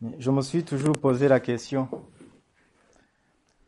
Je 0.00 0.30
me 0.30 0.42
suis 0.42 0.64
toujours 0.64 0.92
posé 0.92 1.26
la 1.26 1.40
question, 1.40 1.88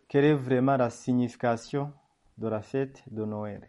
quelle 0.06 0.24
est 0.24 0.34
vraiment 0.34 0.76
la 0.76 0.88
signification 0.88 1.92
de 2.38 2.46
la 2.46 2.62
fête 2.62 3.02
de 3.10 3.24
Noël? 3.24 3.68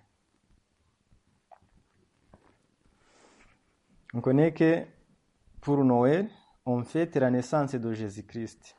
On 4.14 4.22
connaît 4.22 4.54
que 4.54 4.86
pour 5.60 5.84
Noël, 5.84 6.30
on 6.64 6.84
fête 6.84 7.16
la 7.16 7.32
naissance 7.32 7.74
de 7.74 7.94
Jésus-Christ. 7.94 8.78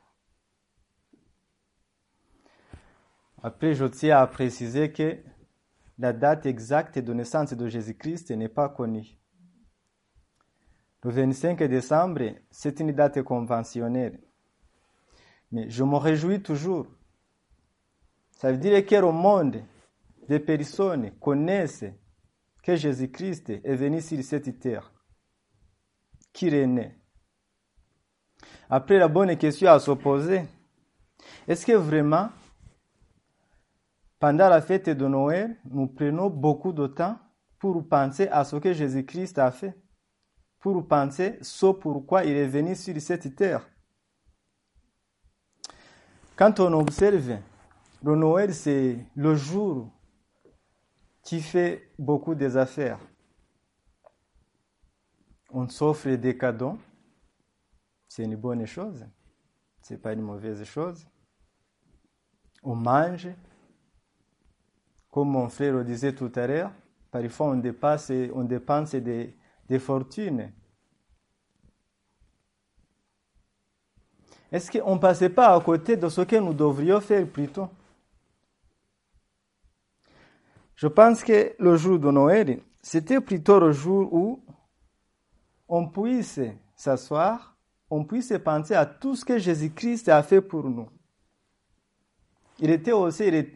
Après, 3.41 3.73
je 3.73 3.83
tiens 3.83 4.19
à 4.19 4.27
préciser 4.27 4.93
que 4.93 5.17
la 5.97 6.13
date 6.13 6.45
exacte 6.45 6.99
de 6.99 7.13
naissance 7.13 7.53
de 7.53 7.67
Jésus-Christ 7.67 8.31
n'est 8.31 8.47
pas 8.47 8.69
connue. 8.69 9.17
Le 11.03 11.11
25 11.11 11.61
décembre, 11.63 12.35
c'est 12.49 12.79
une 12.79 12.93
date 12.93 13.21
conventionnelle. 13.23 14.19
Mais 15.51 15.69
je 15.69 15.83
me 15.83 15.97
réjouis 15.97 16.41
toujours. 16.41 16.87
Ça 18.31 18.51
veut 18.51 18.57
dire 18.57 18.85
que 18.85 18.95
le 18.95 19.11
monde 19.11 19.61
des 20.27 20.39
personnes 20.39 21.11
connaissent 21.19 21.85
que 22.63 22.75
Jésus-Christ 22.75 23.49
est 23.49 23.75
venu 23.75 24.01
sur 24.01 24.23
cette 24.23 24.59
terre, 24.59 24.93
qu'il 26.31 26.53
est 26.53 26.67
né. 26.67 26.95
Après, 28.69 28.97
la 28.97 29.09
bonne 29.09 29.35
question 29.37 29.69
à 29.69 29.79
se 29.79 29.91
poser, 29.91 30.43
est-ce 31.47 31.65
que 31.65 31.73
vraiment, 31.73 32.29
pendant 34.19 34.47
la 34.47 34.61
fête 34.61 34.89
de 34.89 35.07
Noël, 35.07 35.57
nous 35.65 35.87
prenons 35.87 36.29
beaucoup 36.29 36.71
de 36.71 36.87
temps 36.87 37.19
pour 37.59 37.85
penser 37.87 38.29
à 38.29 38.45
ce 38.45 38.55
que 38.55 38.71
Jésus-Christ 38.71 39.37
a 39.37 39.51
fait? 39.51 39.77
Pour 40.63 40.87
penser 40.87 41.37
ce 41.41 41.65
pourquoi 41.73 42.23
il 42.23 42.37
est 42.37 42.47
venu 42.47 42.73
sur 42.73 42.95
cette 43.01 43.35
terre. 43.35 43.67
Quand 46.37 46.57
on 46.61 46.71
observe, 46.71 47.37
le 48.01 48.15
Noël, 48.15 48.53
c'est 48.53 48.97
le 49.13 49.35
jour 49.35 49.91
qui 51.21 51.41
fait 51.41 51.91
beaucoup 51.99 52.33
des 52.33 52.55
affaires. 52.55 52.97
On 55.49 55.67
s'offre 55.67 56.15
des 56.15 56.37
cadeaux, 56.37 56.79
c'est 58.07 58.23
une 58.23 58.37
bonne 58.37 58.65
chose, 58.65 59.05
c'est 59.81 60.01
pas 60.01 60.13
une 60.13 60.21
mauvaise 60.21 60.63
chose. 60.63 61.05
On 62.63 62.75
mange, 62.75 63.27
comme 65.11 65.29
mon 65.29 65.49
frère 65.49 65.73
le 65.73 65.83
disait 65.83 66.15
tout 66.15 66.31
à 66.35 66.47
l'heure, 66.47 66.71
parfois 67.11 67.47
on 67.47 67.57
dépasse, 67.57 68.13
on 68.33 68.45
dépense 68.45 68.95
des, 68.95 69.35
des 69.67 69.79
fortunes. 69.79 70.51
Est-ce 74.51 74.71
qu'on 74.71 74.95
ne 74.95 74.99
passait 74.99 75.29
pas 75.29 75.55
à 75.55 75.59
côté 75.59 75.97
de 75.97 76.07
ce 76.09 76.21
que 76.21 76.35
nous 76.35 76.53
devrions 76.53 77.01
faire 77.01 77.25
plutôt? 77.27 77.69
Je 80.75 80.87
pense 80.87 81.23
que 81.23 81.55
le 81.57 81.75
jour 81.75 81.97
de 81.97 82.11
Noël, 82.11 82.59
c'était 82.81 83.21
plutôt 83.21 83.59
le 83.59 83.71
jour 83.71 84.13
où 84.13 84.43
on 85.67 85.87
puisse 85.87 86.39
s'asseoir, 86.75 87.55
on 87.89 88.03
puisse 88.03 88.33
penser 88.43 88.75
à 88.75 88.85
tout 88.85 89.15
ce 89.15 89.25
que 89.25 89.39
Jésus-Christ 89.39 90.09
a 90.09 90.21
fait 90.21 90.41
pour 90.41 90.69
nous. 90.69 90.89
Il 92.59 92.69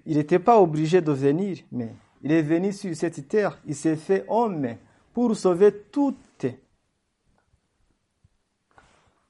il 0.05 0.17
n'était 0.17 0.39
pas 0.39 0.59
obligé 0.59 1.02
de 1.02 1.11
venir, 1.11 1.59
mais 1.71 1.94
il 2.23 2.31
est 2.31 2.42
venu 2.42 2.73
sur 2.73 2.95
cette 2.95 3.27
terre, 3.27 3.59
il 3.66 3.75
s'est 3.75 3.95
fait 3.95 4.25
homme 4.27 4.75
pour 5.18 5.36
sauver 5.36 5.76
tout, 5.90 6.16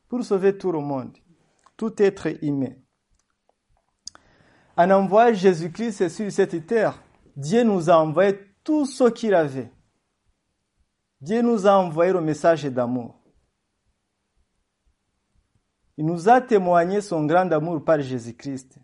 pour 0.10 0.22
sauver 0.22 0.58
tout 0.58 0.74
le 0.74 0.80
monde, 0.80 1.18
tout 1.78 1.94
être 2.04 2.44
humain. 2.44 2.74
En 4.76 4.92
envoyant 4.92 5.34
Jésus-Christ 5.34 6.10
sur 6.10 6.30
cette 6.30 6.68
terre, 6.68 7.02
Dieu 7.38 7.64
nous 7.64 7.90
a 7.90 7.96
envoyé 8.00 8.38
tout 8.66 8.86
ce 8.86 9.06
qu'il 9.06 9.34
avait. 9.34 9.72
Dieu 11.22 11.42
nous 11.42 11.66
a 11.66 11.78
envoyé 11.78 12.12
le 12.12 12.20
message 12.20 12.66
d'amour. 12.66 13.24
Il 15.96 16.06
nous 16.06 16.28
a 16.28 16.42
témoigné 16.42 17.00
son 17.00 17.26
grand 17.26 17.50
amour 17.50 17.81
par 17.81 18.02
Jésus-Christ. 18.02 18.78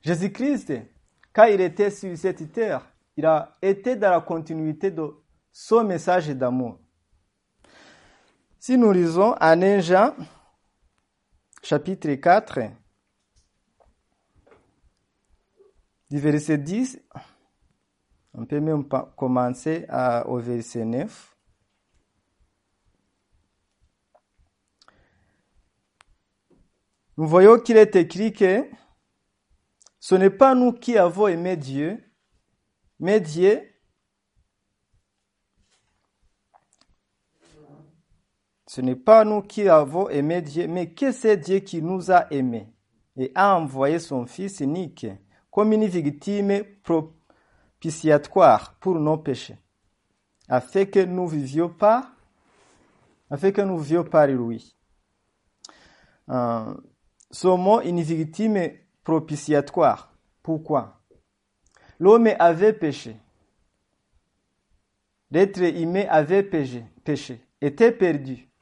Jésus-Christ, 0.00 0.72
quand 1.32 1.44
il 1.44 1.60
était 1.60 1.90
sur 1.90 2.16
cette 2.16 2.52
terre, 2.52 2.86
il 3.16 3.26
a 3.26 3.52
été 3.60 3.96
dans 3.96 4.10
la 4.10 4.20
continuité 4.20 4.90
de 4.90 5.14
son 5.50 5.84
message 5.84 6.28
d'amour. 6.28 6.78
Si 8.58 8.76
nous 8.78 8.92
lisons 8.92 9.34
1 9.40 9.80
Jean, 9.80 10.14
chapitre 11.62 12.12
4, 12.14 12.60
du 16.10 16.18
verset 16.18 16.58
10, 16.58 17.00
on 18.34 18.46
peut 18.46 18.60
même 18.60 18.84
commencer 19.16 19.84
à, 19.88 20.26
au 20.28 20.38
verset 20.38 20.84
9. 20.84 21.36
Nous 27.16 27.26
voyons 27.26 27.58
qu'il 27.58 27.76
est 27.76 27.94
écrit 27.96 28.32
que 28.32 28.64
ce 30.04 30.16
n'est 30.16 30.30
pas 30.30 30.56
nous 30.56 30.72
qui 30.72 30.98
avons 30.98 31.28
aimé 31.28 31.56
Dieu, 31.56 32.02
mais 32.98 33.20
Dieu 33.20 33.62
Ce 38.66 38.80
n'est 38.80 38.96
pas 38.96 39.24
nous 39.24 39.42
qui 39.42 39.68
avons 39.68 40.08
aimé 40.08 40.42
Dieu, 40.42 40.66
mais 40.66 40.92
que 40.92 41.12
c'est 41.12 41.36
Dieu 41.36 41.60
qui 41.60 41.80
nous 41.82 42.10
a 42.10 42.26
aimés 42.32 42.66
et 43.16 43.30
a 43.36 43.56
envoyé 43.56 44.00
son 44.00 44.26
Fils 44.26 44.58
unique 44.58 45.06
comme 45.52 45.72
une 45.72 45.86
victime 45.86 46.64
propitiatoire 46.82 48.74
pour 48.80 48.98
nos 48.98 49.18
péchés, 49.18 49.58
afin 50.48 50.84
que 50.86 51.04
nous 51.04 51.28
vivions 51.28 51.68
pas, 51.68 52.10
afin 53.30 53.52
que 53.52 53.60
nous 53.60 53.78
vivions 53.78 54.02
par 54.02 54.26
lui. 54.26 54.74
Euh, 56.28 56.74
ce 57.30 57.46
mot, 57.46 57.82
une 57.82 58.02
victime 58.02 58.81
propitiatoire. 59.04 60.12
Pourquoi? 60.42 61.00
L'homme 61.98 62.30
avait 62.38 62.72
péché. 62.72 63.16
L'être 65.30 65.60
humain 65.62 66.06
avait 66.08 66.42
péché, 66.42 66.84
péché, 67.04 67.40
était 67.60 67.92
perdu 67.92 68.52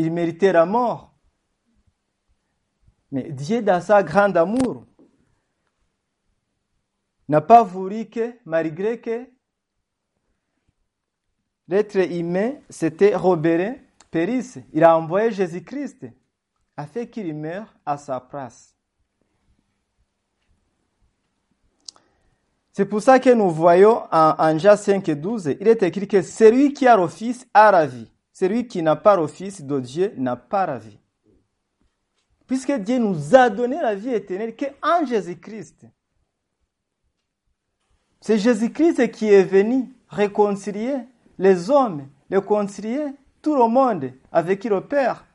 il 0.00 0.10
méritait 0.10 0.52
la 0.52 0.64
mort. 0.64 1.14
Mais 3.12 3.30
Dieu, 3.30 3.60
dans 3.62 3.80
sa 3.80 4.02
grande 4.02 4.36
amour, 4.36 4.86
n'a 7.28 7.40
pas 7.40 7.62
voulu 7.62 8.06
que, 8.06 8.34
malgré 8.44 9.00
que 9.00 9.28
l'être 11.68 11.96
humain 11.96 12.54
s'était 12.68 13.14
robéré, 13.14 13.80
périsse, 14.10 14.58
il 14.72 14.84
a 14.84 14.96
envoyé 14.96 15.30
Jésus-Christ 15.30 16.06
afin 16.76 17.06
qu'il 17.06 17.34
meure 17.34 17.76
à 17.84 17.98
sa 17.98 18.20
place. 18.20 18.74
C'est 22.80 22.86
pour 22.86 23.02
ça 23.02 23.18
que 23.18 23.28
nous 23.28 23.50
voyons 23.50 24.04
en, 24.10 24.58
Jean 24.58 24.74
5 24.74 25.06
et 25.10 25.14
12, 25.14 25.56
il 25.60 25.68
est 25.68 25.82
écrit 25.82 26.08
que 26.08 26.22
celui 26.22 26.72
qui 26.72 26.86
a 26.86 26.96
le 26.96 27.08
Fils 27.08 27.46
a 27.52 27.70
la 27.70 27.84
vie. 27.84 28.10
Celui 28.32 28.66
qui 28.66 28.82
n'a 28.82 28.96
pas 28.96 29.18
le 29.18 29.26
Fils 29.26 29.60
de 29.60 29.80
Dieu 29.80 30.14
n'a 30.16 30.34
pas 30.34 30.64
la 30.64 30.78
vie. 30.78 30.98
Puisque 32.46 32.72
Dieu 32.72 32.96
nous 32.96 33.36
a 33.36 33.50
donné 33.50 33.76
la 33.82 33.94
vie 33.94 34.14
éternelle 34.14 34.56
qu'en 34.56 35.04
Jésus-Christ. 35.04 35.84
C'est 38.22 38.38
Jésus-Christ 38.38 39.10
qui 39.10 39.28
est 39.28 39.44
venu 39.44 39.94
réconcilier 40.08 41.00
les 41.38 41.68
hommes, 41.68 42.08
réconcilier 42.30 43.08
tout 43.42 43.56
le 43.56 43.68
monde 43.68 44.10
avec 44.32 44.64
le 44.64 44.80
Père, 44.80 45.26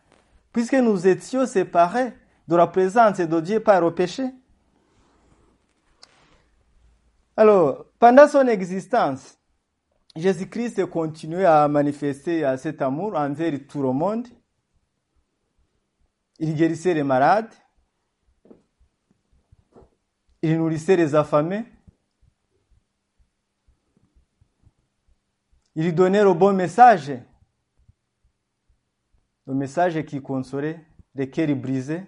puisque 0.52 0.74
nous 0.74 1.06
étions 1.06 1.46
séparés 1.46 2.12
de 2.48 2.56
la 2.56 2.66
présence 2.66 3.18
de 3.18 3.40
Dieu 3.40 3.60
par 3.60 3.82
le 3.82 3.94
péché. 3.94 4.24
Alors, 7.38 7.86
pendant 8.00 8.28
son 8.28 8.48
existence, 8.48 9.38
Jésus-Christ 10.16 10.86
continuait 10.86 11.46
à 11.46 11.68
manifester 11.68 12.56
cet 12.58 12.82
amour 12.82 13.16
envers 13.16 13.60
tout 13.68 13.82
le 13.82 13.92
monde. 13.92 14.28
Il 16.40 16.56
guérissait 16.56 16.94
les 16.94 17.04
malades. 17.04 17.52
Il 20.42 20.58
nourrissait 20.58 20.96
les 20.96 21.16
affamés. 21.16 21.66
Il 25.76 25.94
donnait 25.94 26.24
le 26.24 26.34
bon 26.34 26.54
message. 26.54 27.12
Le 29.46 29.54
message 29.54 30.02
qui 30.06 30.22
consolait 30.22 30.86
les 31.14 31.30
cœurs 31.30 31.56
brisés. 31.56 32.04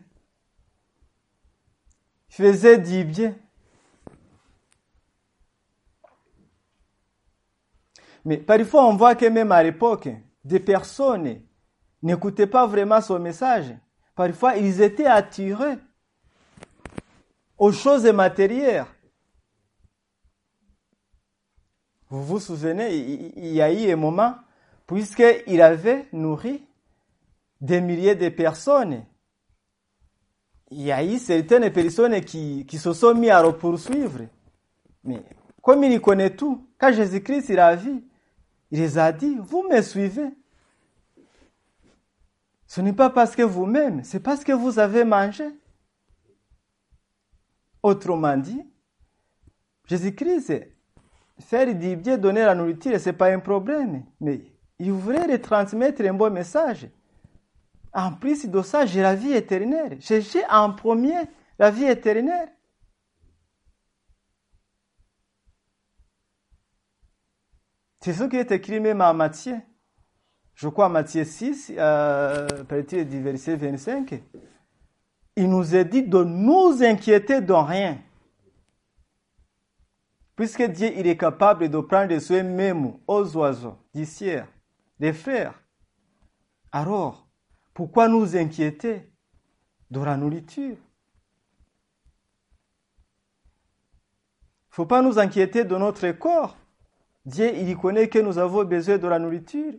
Il 2.29 2.35
faisait 2.35 2.77
du 2.77 3.03
bien. 3.03 3.35
Mais 8.27 8.35
parfois, 8.35 8.85
on 8.85 8.97
voit 8.97 9.15
que 9.15 9.25
même 9.25 9.53
à 9.53 9.63
l'époque, 9.63 10.09
des 10.43 10.59
personnes 10.59 11.43
n'écoutaient 12.03 12.45
pas 12.45 12.67
vraiment 12.67 12.99
son 12.99 13.19
message. 13.19 13.73
Parfois, 14.15 14.57
ils 14.57 14.81
étaient 14.81 15.05
attirés 15.05 15.77
aux 17.57 17.71
choses 17.71 18.05
matérielles. 18.07 18.83
Vous 22.09 22.21
vous 22.21 22.39
souvenez, 22.41 22.97
il 22.97 23.47
y 23.47 23.61
a 23.61 23.71
eu 23.71 23.93
un 23.93 23.95
moment, 23.95 24.35
puisqu'il 24.85 25.61
avait 25.61 26.09
nourri 26.11 26.67
des 27.61 27.79
milliers 27.79 28.15
de 28.15 28.27
personnes, 28.27 29.05
il 30.71 30.81
y 30.81 30.91
a 30.91 31.01
eu 31.01 31.17
certaines 31.17 31.71
personnes 31.71 32.19
qui, 32.19 32.65
qui 32.65 32.77
se 32.77 32.91
sont 32.91 33.15
mis 33.15 33.29
à 33.29 33.41
le 33.41 33.53
poursuivre. 33.53 34.23
Mais 35.05 35.23
comme 35.61 35.85
il 35.85 36.01
connaît 36.01 36.35
tout, 36.35 36.67
quand 36.77 36.91
Jésus-Christ 36.91 37.47
il 37.47 37.59
a 37.59 37.73
vu, 37.73 38.03
il 38.71 38.79
les 38.79 38.97
a 38.97 39.11
dit, 39.11 39.37
vous 39.39 39.63
me 39.63 39.81
suivez. 39.81 40.29
Ce 42.65 42.81
n'est 42.81 42.93
pas 42.93 43.09
parce 43.09 43.35
que 43.35 43.43
vous-même, 43.43 44.03
c'est 44.03 44.19
parce 44.19 44.43
que 44.43 44.51
vous 44.51 44.77
avez 44.77 45.05
mangé. 45.05 45.47
Autrement 47.81 48.35
dit, 48.35 48.61
Jésus-Christ, 49.87 50.67
faire 51.39 51.73
du 51.73 51.95
bien, 51.95 52.17
donner 52.17 52.41
la 52.41 52.55
nourriture, 52.55 52.99
ce 52.99 53.09
n'est 53.09 53.15
pas 53.15 53.31
un 53.31 53.39
problème. 53.39 54.03
Mais 54.19 54.41
il 54.79 54.91
voulait 54.91 55.25
retransmettre 55.25 56.01
un 56.01 56.13
bon 56.13 56.31
message. 56.31 56.89
En 57.93 58.11
plus 58.11 58.45
de 58.45 58.61
ça, 58.61 58.85
j'ai 58.85 59.01
la 59.01 59.15
vie 59.15 59.33
éternelle. 59.33 59.97
J'ai 60.01 60.21
en 60.49 60.73
premier 60.73 61.15
la 61.57 61.71
vie 61.71 61.85
éternelle. 61.85 62.51
C'est 67.99 68.13
ce 68.13 68.23
qui 68.25 68.35
est 68.37 68.51
écrit 68.51 68.79
même 68.79 69.01
à 69.01 69.13
Matthieu. 69.13 69.59
Je 70.53 70.67
crois 70.67 70.89
Matthieu 70.89 71.23
6, 71.23 71.73
euh, 71.77 72.47
partir 72.63 73.05
du 73.05 73.21
verset 73.21 73.55
25. 73.55 74.21
Il 75.35 75.49
nous 75.49 75.75
est 75.75 75.85
dit 75.85 76.03
de 76.03 76.23
nous 76.23 76.81
inquiéter 76.81 77.41
de 77.41 77.53
rien. 77.53 77.99
Puisque 80.35 80.63
Dieu 80.63 80.91
il 80.95 81.05
est 81.07 81.17
capable 81.17 81.69
de 81.69 81.79
prendre 81.79 82.17
soin 82.19 82.43
même 82.43 82.93
aux 83.07 83.37
oiseaux, 83.37 83.77
du 83.93 84.05
ciel, 84.05 84.47
des 84.99 85.13
frères. 85.13 85.61
Alors, 86.71 87.27
pourquoi 87.73 88.07
nous 88.07 88.35
inquiéter 88.35 89.11
de 89.91 89.99
la 89.99 90.17
nourriture? 90.17 90.75
Il 94.65 94.81
ne 94.81 94.83
faut 94.83 94.85
pas 94.85 95.01
nous 95.01 95.17
inquiéter 95.17 95.63
de 95.63 95.75
notre 95.75 96.09
corps. 96.11 96.57
Dieu, 97.27 97.53
il 97.57 97.75
connaît 97.75 98.07
que 98.07 98.19
nous 98.19 98.37
avons 98.37 98.63
besoin 98.63 98.97
de 98.97 99.05
la 99.05 99.19
nourriture. 99.19 99.73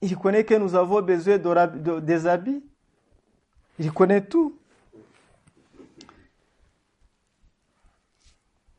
Il 0.00 0.16
connaît 0.16 0.44
que 0.44 0.54
nous 0.54 0.74
avons 0.74 1.02
besoin 1.02 1.36
de, 1.36 1.78
de, 1.78 2.00
des 2.00 2.26
habits. 2.26 2.64
Il 3.78 3.92
connaît 3.92 4.24
tout. 4.24 4.58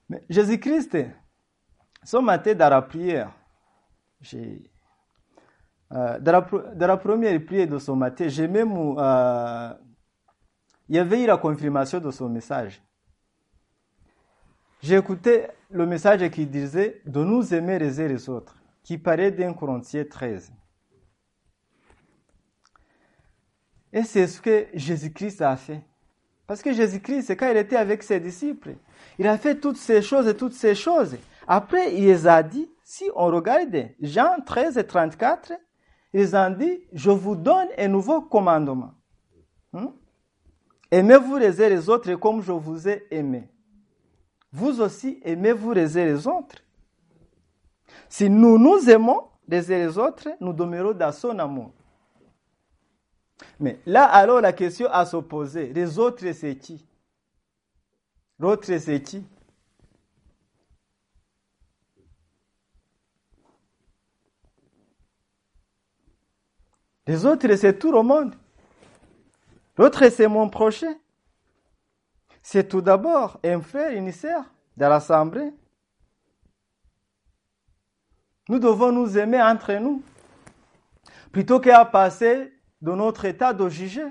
Mais 0.09 0.23
Jésus-Christ, 0.27 0.97
ce 2.03 2.17
matin 2.17 2.55
dans 2.55 2.69
la 2.69 2.81
prière, 2.81 3.31
euh, 4.33 6.19
dans, 6.19 6.31
la, 6.31 6.41
dans, 6.41 6.87
la, 6.87 6.97
première 6.97 7.45
prière 7.45 7.67
de 7.67 7.77
ce 7.77 7.91
matin, 7.91 8.27
j'ai 8.29 8.47
même. 8.47 8.73
Euh, 8.97 9.73
il 10.89 10.95
y 10.95 10.99
avait 10.99 11.21
eu 11.21 11.27
la 11.27 11.37
confirmation 11.37 11.99
de 11.99 12.09
son 12.09 12.29
message. 12.29 12.81
J'ai 14.85 14.97
écouté 14.97 15.47
le 15.71 15.87
message 15.87 16.29
qui 16.29 16.45
disait 16.45 17.01
de 17.07 17.23
nous 17.23 17.55
aimer 17.55 17.79
les 17.79 17.99
uns 17.99 18.07
les 18.07 18.29
autres, 18.29 18.55
qui 18.83 18.99
paraît 18.99 19.31
d'un 19.31 19.51
Corinthiens 19.51 20.05
13. 20.07 20.53
Et 23.91 24.03
c'est 24.03 24.27
ce 24.27 24.39
que 24.39 24.67
Jésus-Christ 24.75 25.41
a 25.41 25.55
fait. 25.55 25.81
Parce 26.45 26.61
que 26.61 26.71
Jésus-Christ, 26.71 27.35
quand 27.35 27.49
il 27.49 27.57
était 27.57 27.77
avec 27.77 28.03
ses 28.03 28.19
disciples, 28.19 28.75
il 29.17 29.25
a 29.25 29.39
fait 29.39 29.59
toutes 29.59 29.77
ces 29.77 30.03
choses 30.03 30.27
et 30.27 30.37
toutes 30.37 30.53
ces 30.53 30.75
choses. 30.75 31.17
Après, 31.47 31.95
il 31.95 32.05
les 32.05 32.27
a 32.27 32.43
dit, 32.43 32.69
si 32.83 33.05
on 33.15 33.25
regarde 33.25 33.89
Jean 33.99 34.35
13 34.45 34.77
et 34.77 34.85
34, 34.85 35.53
ils 36.13 36.35
ont 36.35 36.51
dit, 36.51 36.81
je 36.93 37.09
vous 37.09 37.35
donne 37.35 37.69
un 37.75 37.87
nouveau 37.87 38.21
commandement. 38.21 38.93
Hmm? 39.73 39.87
Aimez-vous 40.91 41.37
les 41.37 41.59
uns 41.59 41.69
les 41.69 41.89
autres 41.89 42.13
comme 42.13 42.43
je 42.43 42.51
vous 42.51 42.87
ai 42.87 43.07
aimé. 43.09 43.49
Vous 44.55 44.79
aussi, 44.79 45.19
aimez-vous 45.21 45.73
les 45.73 45.97
uns 45.97 46.05
les 46.05 46.25
autres. 46.27 46.55
Si 48.07 48.29
nous 48.29 48.57
nous 48.57 48.89
aimons 48.89 49.27
les 49.49 49.69
uns 49.69 49.77
les 49.79 49.97
autres, 49.97 50.29
nous 50.39 50.53
demeurons 50.53 50.93
dans 50.93 51.11
son 51.11 51.37
amour. 51.39 51.73
Mais 53.59 53.81
là, 53.85 54.05
alors, 54.05 54.39
la 54.39 54.53
question 54.53 54.87
à 54.89 55.05
se 55.05 55.17
poser, 55.17 55.73
les 55.73 55.99
autres, 55.99 56.31
c'est 56.31 56.55
qui? 56.55 56.87
L'autre, 58.39 58.77
c'est 58.77 59.01
qui? 59.01 59.25
Les 67.05 67.25
autres, 67.25 67.53
c'est 67.57 67.77
tout 67.77 67.91
le 67.91 68.03
monde. 68.03 68.33
L'autre, 69.77 70.07
c'est 70.09 70.29
mon 70.29 70.47
prochain. 70.47 70.95
C'est 72.47 72.67
tout 72.67 72.81
d'abord 72.81 73.39
un 73.43 73.59
frère, 73.59 74.13
sœur 74.13 74.45
dans 74.77 74.87
l'assemblée. 74.87 75.51
Nous 78.47 78.59
devons 78.59 78.91
nous 78.91 79.17
aimer 79.17 79.41
entre 79.41 79.73
nous. 79.73 80.03
Plutôt 81.31 81.59
qu'à 81.59 81.83
passer 81.85 82.53
de 82.81 82.91
notre 82.91 83.25
état 83.25 83.51
de 83.51 83.67
juger, 83.67 84.05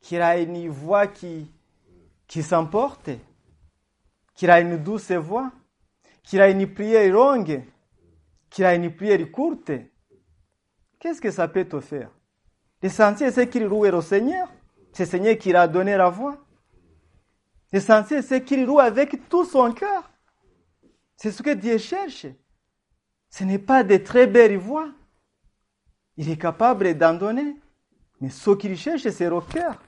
qu'il 0.00 0.22
a 0.22 0.38
une 0.38 0.70
voix 0.70 1.06
qui, 1.06 1.52
qui 2.26 2.42
s'emporte, 2.42 3.10
qu'il 4.34 4.50
a 4.50 4.60
une 4.60 4.78
douce 4.78 5.12
voix, 5.12 5.52
qu'il 6.22 6.40
a 6.40 6.48
une 6.48 6.72
prière 6.72 7.12
longue, 7.12 7.64
qu'il 8.48 8.64
a 8.64 8.74
une 8.74 8.96
prière 8.96 9.30
courte. 9.30 9.72
Qu'est-ce 10.98 11.20
que 11.20 11.30
ça 11.30 11.48
peut 11.48 11.66
te 11.66 11.80
faire? 11.80 12.10
L'essentiel, 12.82 13.30
c'est 13.30 13.50
qu'il 13.50 13.64
loue 13.64 13.84
le 13.84 14.00
Seigneur. 14.00 14.48
C'est 14.94 15.04
le 15.04 15.10
Seigneur 15.10 15.36
qui 15.36 15.54
a 15.54 15.68
donné 15.68 15.98
la 15.98 16.08
voix. 16.08 16.43
L'essentiel, 17.74 18.22
c'est 18.22 18.44
qu'il 18.44 18.64
loue 18.64 18.78
avec 18.78 19.28
tout 19.28 19.44
son 19.44 19.72
cœur. 19.72 20.08
C'est 21.16 21.32
ce 21.32 21.42
que 21.42 21.54
Dieu 21.54 21.76
cherche. 21.76 22.24
Ce 23.28 23.42
n'est 23.42 23.58
pas 23.58 23.82
de 23.82 23.96
très 23.96 24.28
belles 24.28 24.56
voix. 24.56 24.92
Il 26.16 26.30
est 26.30 26.36
capable 26.36 26.96
d'en 26.96 27.14
donner. 27.14 27.56
Mais 28.20 28.30
ce 28.30 28.52
qu'il 28.52 28.76
cherche, 28.76 29.08
c'est 29.08 29.28
le 29.28 29.40
cœur. 29.40 29.82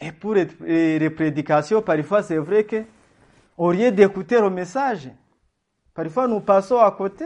Et 0.00 0.12
pour 0.12 0.34
les 0.34 1.10
prédications, 1.10 1.82
parfois, 1.82 2.22
c'est 2.22 2.38
vrai 2.38 2.64
que, 2.64 2.84
au 3.56 3.72
lieu 3.72 3.90
d'écouter 3.90 4.40
le 4.40 4.48
message, 4.48 5.10
parfois 5.92 6.28
nous 6.28 6.38
passons 6.38 6.78
à 6.78 6.92
côté. 6.92 7.24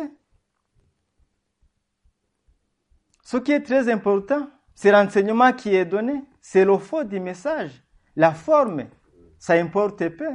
Ce 3.25 3.37
qui 3.37 3.53
est 3.53 3.61
très 3.61 3.93
important, 3.93 4.49
c'est 4.75 4.93
l'enseignement 4.93 5.53
qui 5.53 5.75
est 5.75 5.85
donné, 5.85 6.25
c'est 6.41 6.65
le 6.65 6.79
fond 6.79 7.05
du 7.05 7.21
message. 7.21 7.83
La 8.17 8.33
forme, 8.33 8.87
ça 9.39 9.55
importe 9.55 10.09
peu. 10.09 10.31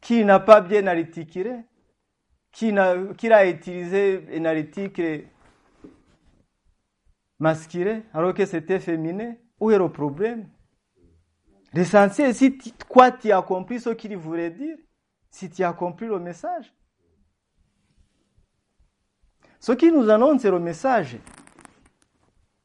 Qui 0.00 0.24
n'a 0.24 0.40
pas 0.40 0.60
bien 0.60 0.86
articulé, 0.86 1.60
qui 2.50 2.76
a, 2.76 3.46
utilisé 3.46 4.26
un 4.34 4.44
article 4.44 5.26
masculin 7.38 8.02
alors 8.12 8.34
que 8.34 8.44
c'était 8.44 8.80
féminin, 8.80 9.36
où 9.60 9.70
est 9.70 9.78
le 9.78 9.88
problème? 9.88 10.48
L'essentiel, 11.72 12.34
si 12.34 12.58
quoi 12.88 13.12
tu 13.12 13.30
as 13.32 13.40
compris 13.42 13.80
ce 13.80 13.90
qu'il 13.90 14.16
voulait 14.16 14.50
dire, 14.50 14.76
si 15.30 15.48
tu 15.48 15.62
as 15.62 15.72
compris 15.72 16.06
le 16.06 16.18
message. 16.18 16.72
Ce 19.58 19.72
qui 19.72 19.90
nous 19.90 20.10
annonce 20.10 20.44
le 20.44 20.58
message, 20.58 21.16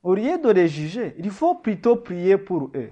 au 0.04 0.16
lieu 0.16 0.38
de 0.40 0.50
les 0.50 0.68
juger, 0.68 1.16
il 1.18 1.32
faut 1.32 1.56
plutôt 1.56 1.96
prier 1.96 2.38
pour 2.38 2.72
eux, 2.76 2.92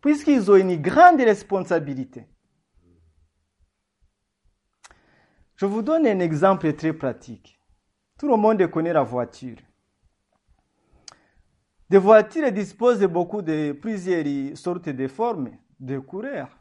puisqu'ils 0.00 0.50
ont 0.50 0.56
une 0.56 0.80
grande 0.80 1.20
responsabilité. 1.20 2.26
Je 5.56 5.66
vous 5.66 5.82
donne 5.82 6.06
un 6.06 6.20
exemple 6.20 6.72
très 6.74 6.92
pratique. 6.92 7.58
Tout 8.18 8.28
le 8.28 8.36
monde 8.36 8.66
connaît 8.68 8.92
la 8.92 9.02
voiture. 9.02 9.58
Des 11.88 11.98
voitures 11.98 12.50
disposent 12.50 13.00
de 13.00 13.06
beaucoup 13.06 13.42
de 13.42 13.72
plusieurs 13.72 14.56
sortes 14.56 14.88
de 14.88 15.08
formes, 15.08 15.50
de 15.78 15.98
couleurs. 15.98 16.56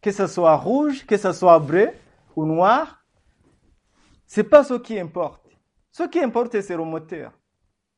Que 0.00 0.12
ce 0.12 0.26
soit 0.26 0.56
rouge, 0.56 1.04
que 1.04 1.16
ce 1.16 1.32
soit 1.32 1.58
bleu 1.58 1.90
ou 2.36 2.46
noir, 2.46 3.04
ce 4.26 4.40
n'est 4.40 4.48
pas 4.48 4.64
ce 4.64 4.74
qui 4.74 4.98
importe. 4.98 5.48
Ce 5.90 6.02
qui 6.04 6.20
importe, 6.20 6.60
c'est 6.60 6.76
le 6.76 6.84
moteur. 6.84 7.32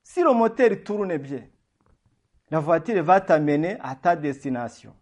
Si 0.08 0.22
le 0.22 0.32
moteur 0.32 0.70
tourne 0.82 1.18
bien, 1.18 1.46
la 2.50 2.60
voiture 2.60 3.04
va 3.04 3.20
t'amener 3.20 3.76
à 3.78 3.94
ta 3.94 4.16
destination. 4.16 4.96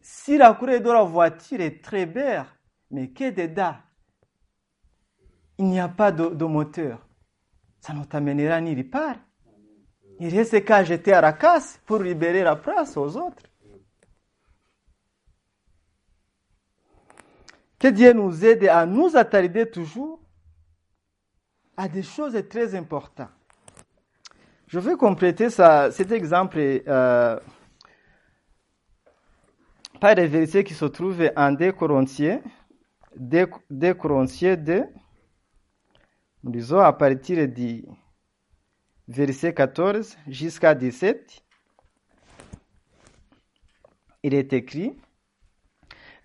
Si 0.00 0.38
la 0.38 0.54
couleur 0.54 0.80
de 0.80 0.90
la 0.90 1.02
voiture 1.02 1.60
est 1.60 1.84
très 1.84 2.06
belle, 2.06 2.46
mais 2.90 3.10
que 3.10 3.28
dedans, 3.32 3.76
il 5.58 5.66
n'y 5.66 5.78
a 5.78 5.88
pas 5.88 6.10
de, 6.10 6.44
moteur, 6.46 7.06
ça 7.80 7.92
ne 7.92 8.02
t'amènera 8.04 8.62
ni 8.62 8.82
part. 8.82 9.16
Il 10.18 10.34
reste 10.34 10.64
qu'à 10.64 10.84
jeter 10.84 11.12
à 11.12 11.20
la 11.20 11.34
casse 11.34 11.78
pour 11.84 11.98
libérer 11.98 12.44
la 12.44 12.56
place 12.56 12.96
aux 12.96 13.14
autres. 13.18 13.42
Que 17.78 17.88
Dieu 17.88 18.14
nous 18.14 18.42
aide 18.42 18.64
à 18.68 18.86
nous 18.86 19.18
attarder 19.18 19.70
toujours 19.70 20.18
à 21.78 21.88
des 21.88 22.02
choses 22.02 22.36
très 22.50 22.74
importantes. 22.74 23.30
Je 24.66 24.80
vais 24.80 24.96
compléter 24.96 25.48
cet 25.48 26.10
exemple 26.10 26.58
euh, 26.58 27.38
par 30.00 30.14
les 30.16 30.26
versets 30.26 30.64
qui 30.64 30.74
se 30.74 30.84
trouvent 30.86 31.30
en 31.36 31.52
2 31.52 31.72
Corinthiens, 31.72 32.42
2, 33.16 33.48
2 33.70 33.94
Corinthiens 33.94 34.56
2, 34.56 34.84
nous 36.42 36.52
lisons 36.52 36.80
à 36.80 36.92
partir 36.92 37.48
du 37.48 37.84
verset 39.06 39.54
14 39.54 40.18
jusqu'à 40.26 40.74
17. 40.74 41.42
Il 44.24 44.34
est 44.34 44.52
écrit, 44.52 44.96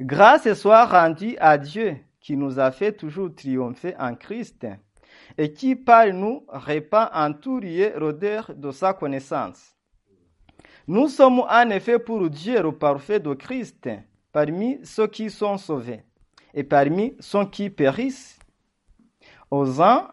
Grâce 0.02 0.52
soit 0.56 0.86
rendue 0.86 1.38
à 1.40 1.60
Dieu 1.60 1.98
qui 2.20 2.36
nous 2.36 2.60
a 2.60 2.72
fait 2.72 2.92
toujours 2.92 3.34
triompher 3.36 3.96
en 4.00 4.16
Christ 4.16 4.66
et 5.38 5.54
qui 5.54 5.76
par 5.76 6.08
nous 6.14 6.44
répand 6.50 7.10
en 7.14 7.34
tout 7.34 7.60
lieu 7.60 7.92
l'odeur 7.98 8.52
de 8.56 8.72
sa 8.72 8.94
connaissance. 8.94 9.76
Nous 10.88 11.08
sommes 11.08 11.40
en 11.40 11.70
effet 11.70 12.00
pour 12.00 12.30
Dieu 12.30 12.62
le 12.62 12.72
parfait 12.72 13.20
de 13.20 13.34
Christ 13.34 13.90
parmi 14.32 14.80
ceux 14.84 15.08
qui 15.08 15.30
sont 15.30 15.58
sauvés 15.58 16.04
et 16.54 16.64
parmi 16.64 17.16
ceux 17.20 17.46
qui 17.46 17.70
périssent. 17.70 18.38
Aux 19.50 19.82
uns, 19.82 20.10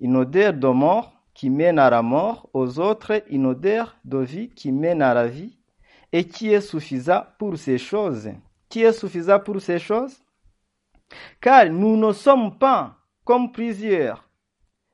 une 0.00 0.16
odeur 0.16 0.52
de 0.52 0.68
mort 0.68 1.12
qui 1.34 1.50
mène 1.50 1.78
à 1.78 1.90
la 1.90 2.02
mort, 2.02 2.48
aux 2.52 2.78
autres, 2.78 3.22
une 3.30 3.46
odeur 3.46 3.96
de 4.04 4.18
vie 4.18 4.50
qui 4.50 4.72
mène 4.72 5.02
à 5.02 5.14
la 5.14 5.26
vie, 5.26 5.56
et 6.12 6.26
qui 6.26 6.52
est 6.52 6.60
suffisant 6.60 7.24
pour 7.38 7.56
ces 7.56 7.78
choses? 7.78 8.30
Qui 8.68 8.82
est 8.82 8.92
suffisant 8.92 9.40
pour 9.40 9.60
ces 9.60 9.78
choses? 9.78 10.16
Car 11.40 11.70
nous 11.70 11.96
ne 11.96 12.12
sommes 12.12 12.58
pas 12.58 12.96
comme 13.24 13.52
plusieurs 13.52 14.28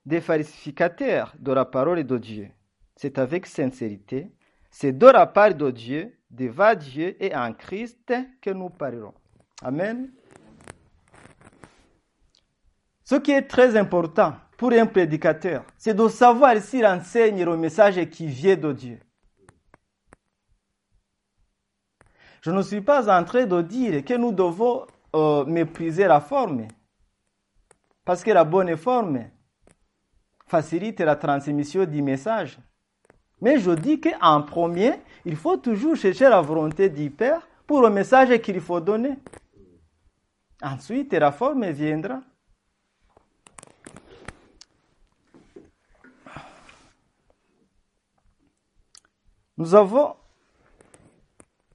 des 0.06 0.20
falsificateurs 0.20 1.34
de 1.38 1.52
la 1.52 1.64
parole 1.64 2.04
de 2.04 2.16
Dieu. 2.16 2.48
C'est 2.94 3.18
avec 3.18 3.44
sincérité, 3.44 4.30
c'est 4.70 4.96
de 4.96 5.06
la 5.06 5.26
part 5.26 5.54
de 5.54 5.70
Dieu, 5.70 6.16
devant 6.30 6.75
Dieu 6.75 7.16
et 7.22 7.34
en 7.34 7.52
Christ 7.52 8.12
que 8.40 8.50
nous 8.50 8.70
parlerons. 8.70 9.14
Amen. 9.62 10.10
Ce 13.04 13.16
qui 13.16 13.32
est 13.32 13.42
très 13.42 13.76
important 13.76 14.34
pour 14.56 14.72
un 14.72 14.86
prédicateur, 14.86 15.64
c'est 15.76 15.94
de 15.94 16.08
savoir 16.08 16.56
s'il 16.58 16.86
enseigne 16.86 17.44
le 17.44 17.56
message 17.56 18.02
qui 18.10 18.26
vient 18.26 18.56
de 18.56 18.72
Dieu. 18.72 19.00
Je 22.40 22.50
ne 22.52 22.62
suis 22.62 22.80
pas 22.80 23.10
en 23.10 23.25
train 23.25 23.44
de 23.44 23.60
dire 23.60 24.04
que 24.04 24.14
nous 24.14 24.32
devons 24.32 24.86
euh, 25.14 25.44
mépriser 25.44 26.06
la 26.06 26.20
forme, 26.20 26.68
parce 28.04 28.22
que 28.22 28.30
la 28.30 28.44
bonne 28.44 28.76
forme 28.76 29.30
facilite 30.46 31.00
la 31.00 31.16
transmission 31.16 31.84
du 31.84 32.02
message. 32.02 32.58
Mais 33.40 33.58
je 33.58 33.72
dis 33.72 34.00
qu'en 34.00 34.42
premier, 34.42 34.94
il 35.24 35.36
faut 35.36 35.56
toujours 35.56 35.96
chercher 35.96 36.28
la 36.28 36.40
volonté 36.40 36.88
du 36.88 37.10
Père 37.10 37.46
pour 37.66 37.82
le 37.82 37.90
message 37.90 38.40
qu'il 38.40 38.60
faut 38.60 38.80
donner. 38.80 39.18
Ensuite, 40.62 41.12
la 41.12 41.32
forme 41.32 41.68
viendra. 41.70 42.22
Nous 49.58 49.74
avons 49.74 50.16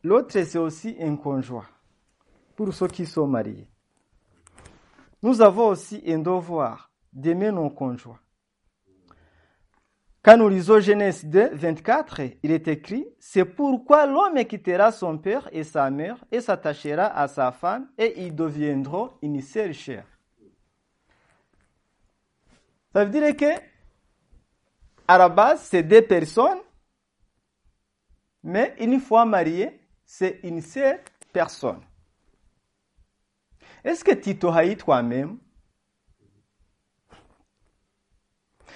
l'autre, 0.04 0.40
c'est 0.40 0.58
aussi 0.58 0.96
un 1.00 1.16
conjoint 1.16 1.66
pour 2.56 2.74
ceux 2.74 2.88
qui 2.88 3.06
sont 3.06 3.28
mariés. 3.28 3.68
Nous 5.24 5.42
avons 5.42 5.68
aussi 5.68 6.02
un 6.08 6.20
devoir 6.20 6.92
d'aimer 7.12 7.52
nos 7.52 7.70
conjoints. 7.70 8.20
Quand 10.24 10.38
nous 10.38 10.50
lisons 10.50 10.80
Genèse 10.80 11.26
2, 11.26 11.56
24, 11.56 12.22
il 12.44 12.52
est 12.52 12.68
écrit, 12.68 13.08
c'est 13.20 13.44
pourquoi 13.44 14.06
l'homme 14.06 14.46
quittera 14.46 14.92
son 14.92 15.18
père 15.18 15.50
et 15.52 15.64
sa 15.64 15.90
mère 15.90 16.24
et 16.32 16.42
s'attachera 16.42 17.08
à 17.08 17.28
sa 17.28 17.52
femme 17.52 17.90
et 17.98 18.22
ils 18.22 18.36
deviendront 18.36 19.14
une 19.24 19.42
seule 19.42 19.74
chair. 19.74 20.06
Ça 22.94 23.04
veut 23.04 23.10
dire 23.12 23.36
que, 23.36 23.60
à 25.08 25.18
la 25.18 25.28
base, 25.28 25.62
c'est 25.62 25.82
deux 25.82 26.04
personnes, 26.04 26.60
mais 28.44 28.76
une 28.80 29.00
fois 29.00 29.26
mariées, 29.26 29.80
c'est 30.06 30.40
une 30.44 30.62
seule 30.62 31.00
personne. 31.34 31.82
Est-ce 33.84 34.04
que 34.04 34.14
tu 34.14 34.38
te 34.38 34.74
toi-même? 34.76 35.40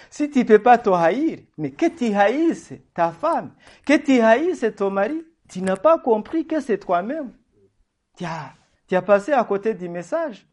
Si 0.10 0.30
tu 0.30 0.40
ne 0.40 0.44
peux 0.44 0.62
pas 0.62 0.78
te 0.78 0.90
haïr, 0.90 1.40
mais 1.58 1.72
que 1.72 1.88
tu 1.88 2.14
haïsses 2.14 2.74
ta 2.94 3.12
femme, 3.12 3.54
que 3.86 3.98
tu 3.98 4.20
haïsses 4.22 4.66
ton 4.76 4.92
mari, 4.92 5.26
tu 5.50 5.62
n'as 5.62 5.78
pas 5.78 6.00
compris 6.00 6.46
que 6.46 6.60
c'est 6.60 6.78
toi-même. 6.78 7.34
Tu 8.18 8.26
as, 8.26 9.02
passé 9.02 9.34
à 9.34 9.44
côté 9.44 9.74
du 9.74 9.90
message. 9.90 10.48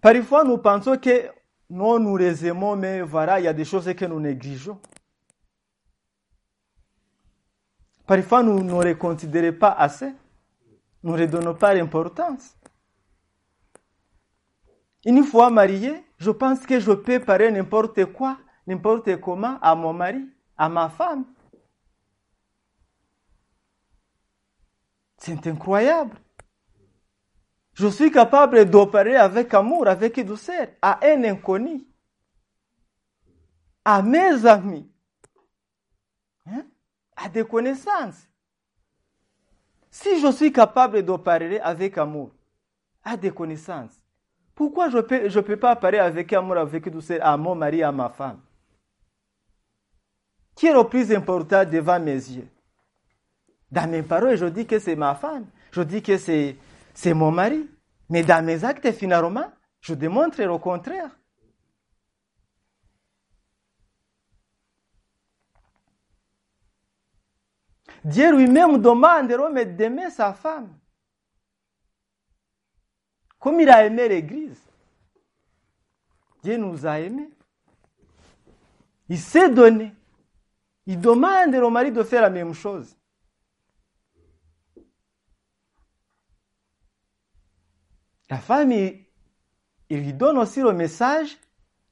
Parfois, 0.00 0.44
nous 0.44 0.58
pensons 0.58 0.96
que 0.96 1.28
nous, 1.68 1.98
nous 1.98 2.16
les 2.16 2.46
aimons, 2.46 2.74
mais 2.74 3.02
voilà, 3.02 3.38
il 3.38 3.44
y 3.44 3.48
a 3.48 3.52
des 3.52 3.64
choses 3.64 3.92
que 3.94 4.04
nous 4.04 4.18
négligeons. 4.18 4.80
Parfois, 8.06 8.42
nous 8.42 8.62
ne 8.62 8.82
les 8.82 8.96
considérons 8.96 9.56
pas 9.56 9.70
assez. 9.72 10.12
Nous 11.02 11.12
ne 11.12 11.18
les 11.18 11.26
donnons 11.28 11.54
pas 11.54 11.74
l'importance. 11.74 12.56
Une 15.04 15.24
fois 15.24 15.50
marié, 15.50 16.04
je 16.18 16.30
pense 16.30 16.66
que 16.66 16.78
je 16.78 16.92
peux 16.92 17.20
parler 17.20 17.50
n'importe 17.50 18.04
quoi, 18.06 18.38
n'importe 18.66 19.20
comment 19.20 19.58
à 19.60 19.74
mon 19.74 19.92
mari, 19.92 20.28
à 20.56 20.68
ma 20.68 20.88
femme. 20.88 21.24
C'est 25.16 25.46
incroyable. 25.46 26.16
Je 27.74 27.86
suis 27.86 28.10
capable 28.10 28.68
de 28.68 28.84
parler 28.84 29.14
avec 29.14 29.54
amour, 29.54 29.86
avec 29.86 30.20
douceur, 30.24 30.68
à 30.82 30.98
un 31.06 31.24
inconnu, 31.24 31.86
à 33.84 34.02
mes 34.02 34.44
amis, 34.44 34.90
hein, 36.46 36.64
à 37.16 37.28
des 37.28 37.44
connaissances. 37.44 38.26
Si 39.90 40.20
je 40.20 40.30
suis 40.30 40.52
capable 40.52 41.04
de 41.04 41.16
parler 41.16 41.58
avec 41.58 41.98
amour, 41.98 42.32
à 43.02 43.16
des 43.16 43.30
connaissances, 43.30 43.99
pourquoi 44.60 44.90
je 44.90 44.98
ne 44.98 45.00
peux, 45.00 45.26
je 45.30 45.40
peux 45.40 45.56
pas 45.56 45.74
parler 45.74 45.96
avec 45.96 46.30
amour, 46.34 46.58
avec 46.58 46.86
douceur 46.90 47.18
à 47.22 47.34
mon 47.38 47.54
mari, 47.54 47.82
à 47.82 47.90
ma 47.90 48.10
femme? 48.10 48.42
Qui 50.54 50.66
est 50.66 50.74
le 50.74 50.84
plus 50.84 51.10
important 51.14 51.64
devant 51.64 51.98
mes 51.98 52.12
yeux? 52.12 52.46
Dans 53.70 53.90
mes 53.90 54.02
paroles, 54.02 54.36
je 54.36 54.44
dis 54.44 54.66
que 54.66 54.78
c'est 54.78 54.96
ma 54.96 55.14
femme. 55.14 55.46
Je 55.72 55.80
dis 55.80 56.02
que 56.02 56.18
c'est, 56.18 56.58
mon 57.06 57.30
mari. 57.30 57.70
Mais 58.10 58.22
dans 58.22 58.44
mes 58.44 58.62
actes, 58.62 58.92
finalement, 58.92 59.50
je 59.80 59.94
démontre 59.94 60.42
le 60.42 60.58
contraire. 60.58 61.08
Dieu 68.04 68.36
lui-même 68.36 68.76
demande 68.76 69.26
d'aimer 69.74 70.10
sa 70.10 70.34
femme. 70.34 70.68
Comme 73.40 73.58
il 73.58 73.70
a 73.70 73.84
aimé 73.86 74.06
l'Église. 74.06 74.60
Dieu 76.42 76.58
nous 76.58 76.86
a 76.86 77.00
aimés. 77.00 77.30
Il 79.08 79.18
s'est 79.18 79.50
donné. 79.50 79.92
Il 80.86 81.00
demande 81.00 81.54
au 81.54 81.70
mari 81.70 81.90
de 81.90 82.02
faire 82.02 82.22
la 82.22 82.30
même 82.30 82.54
chose. 82.54 82.96
La 88.28 88.38
femme, 88.38 88.70
il, 88.70 89.06
lui 89.90 90.12
donne 90.12 90.38
aussi 90.38 90.60
le 90.60 90.72
message 90.72 91.36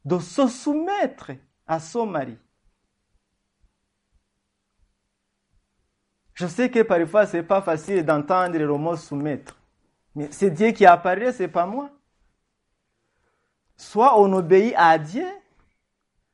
de 0.04 0.18
se 0.20 0.46
soumettre 0.46 1.32
à 1.66 1.80
son 1.80 2.06
mari. 2.06 2.38
Je 6.34 6.46
sais 6.46 6.70
que 6.70 6.82
parfois, 6.82 7.26
ce 7.26 7.38
n'est 7.38 7.42
pas 7.42 7.60
facile 7.60 8.04
d'entendre 8.04 8.56
le 8.56 8.76
mot 8.76 8.96
soumettre. 8.96 9.57
Mais 10.18 10.32
c'est 10.32 10.50
Dieu 10.50 10.72
qui 10.72 10.84
apparaît, 10.84 11.32
ce 11.32 11.44
n'est 11.44 11.48
pas 11.48 11.64
moi. 11.64 11.92
Soit 13.76 14.18
on 14.20 14.32
obéit 14.32 14.74
à 14.76 14.98
Dieu, 14.98 15.28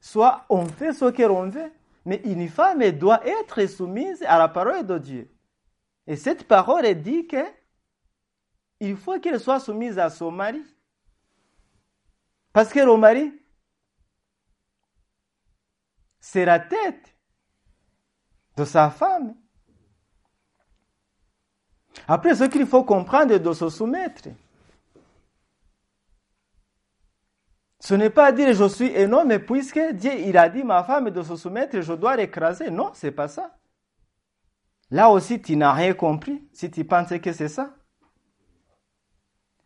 soit 0.01 0.47
on 0.49 0.65
fait 0.65 0.95
ce 0.95 1.11
que 1.11 1.23
l'on 1.23 1.51
veut. 1.51 1.71
Mais 2.07 2.23
une 2.25 2.49
femme 2.49 2.81
doit 2.93 3.21
être 3.27 3.67
soumise 3.67 4.23
à 4.23 4.39
la 4.39 4.49
parole 4.49 4.87
de 4.87 4.97
Dieu. 4.97 5.31
Et 6.07 6.17
cette 6.17 6.49
parole 6.49 6.95
dit 6.95 7.27
que 7.27 7.45
il 8.81 8.97
faut 8.97 9.21
qu'elle 9.21 9.39
soit 9.39 9.61
soumise 9.61 9.99
à 9.99 10.09
son 10.09 10.31
mari. 10.31 10.65
Parce 12.55 12.73
que 12.73 12.81
le 12.81 12.97
mari, 12.97 13.39
c'est 16.21 16.47
la 16.47 16.59
tête 16.59 17.15
de 18.57 18.65
sa 18.65 18.89
femme. 18.89 19.35
Après, 22.09 22.35
ce 22.35 22.45
qu'il 22.45 22.67
faut 22.67 22.85
comprendre 22.85 23.37
de 23.37 23.53
se 23.53 23.69
soumettre. 23.69 24.29
Ce 27.81 27.95
n'est 27.95 28.11
pas 28.11 28.33
dire 28.33 28.53
je 28.55 28.69
suis 28.69 28.97
un 28.97 29.13
homme, 29.13 29.39
puisque 29.41 29.81
Dieu 29.93 30.13
il 30.21 30.37
a 30.39 30.49
dit 30.49 30.65
ma 30.65 30.85
femme 30.85 31.11
de 31.11 31.23
se 31.23 31.37
soumettre, 31.37 31.81
je 31.81 31.93
dois 31.93 32.17
l'écraser. 32.17 32.71
Non, 32.71 32.91
c'est 32.95 33.11
pas 33.11 33.29
ça. 33.29 33.55
Là 34.91 35.11
aussi, 35.11 35.41
tu 35.41 35.57
n'as 35.57 35.73
rien 35.73 35.93
compris 35.93 36.49
si 36.53 36.71
tu 36.71 36.85
penses 36.85 37.13
que 37.23 37.33
c'est 37.33 37.49
ça. 37.49 37.75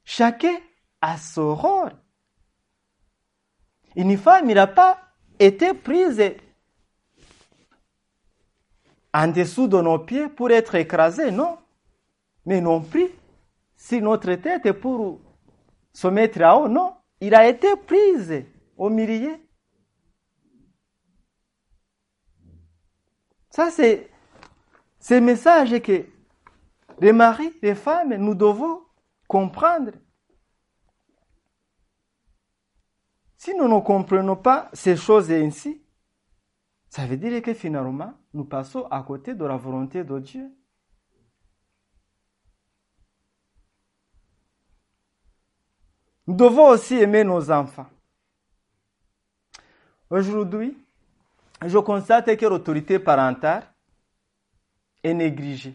Chacun 0.05 0.57
a 1.01 1.17
son 1.17 1.55
rôle. 1.55 1.93
Une 3.95 4.17
femme, 4.17 4.51
n'a 4.53 4.67
pas 4.67 4.99
été 5.39 5.75
prise 5.75 6.23
en 9.13 9.29
dessous 9.29 9.69
de 9.69 9.81
nos 9.81 9.99
pieds 9.99 10.29
pour 10.29 10.51
être 10.51 10.75
écrasée, 10.75 11.31
non. 11.31 11.59
Mais 12.49 12.63
non 12.63 12.81
plus, 12.81 13.11
si 13.77 14.01
notre 14.01 14.33
tête 14.37 14.65
est 14.65 14.73
pour 14.73 15.21
se 15.93 16.09
mettre 16.09 16.41
à 16.41 16.57
haut, 16.57 16.67
non. 16.67 16.95
Il 17.21 17.35
a 17.35 17.47
été 17.47 17.77
prise 17.77 18.43
au 18.79 18.89
milieu. 18.89 19.37
Ça, 23.51 23.71
c'est 23.71 24.09
ce 24.99 25.13
message 25.21 25.79
que 25.83 26.07
les 27.01 27.13
maris, 27.13 27.53
les 27.61 27.75
femmes, 27.75 28.15
nous 28.15 28.35
devons 28.35 28.81
comprendre. 29.27 29.93
Si 33.37 33.55
nous 33.55 33.69
ne 33.69 33.79
comprenons 33.81 34.37
pas 34.37 34.71
ces 34.73 34.97
choses 34.97 35.31
ainsi, 35.31 35.83
ça 36.89 37.05
veut 37.05 37.19
dire 37.19 37.43
que 37.43 37.53
finalement, 37.53 38.15
nous 38.33 38.47
passons 38.47 38.87
à 38.87 39.03
côté 39.03 39.35
de 39.35 39.45
la 39.45 39.59
volonté 39.59 40.03
de 40.03 40.19
Dieu. 40.19 40.51
Nous 46.29 46.35
devons 46.35 46.69
aussi 46.69 46.97
aimer 46.97 47.25
nos 47.25 47.51
enfants. 47.51 47.89
Aujourd'hui, 50.11 50.77
je 51.65 51.79
constate 51.79 52.37
que 52.37 52.45
l'autorité 52.45 52.99
parentale 52.99 53.67
est 55.03 55.15
négligée. 55.15 55.75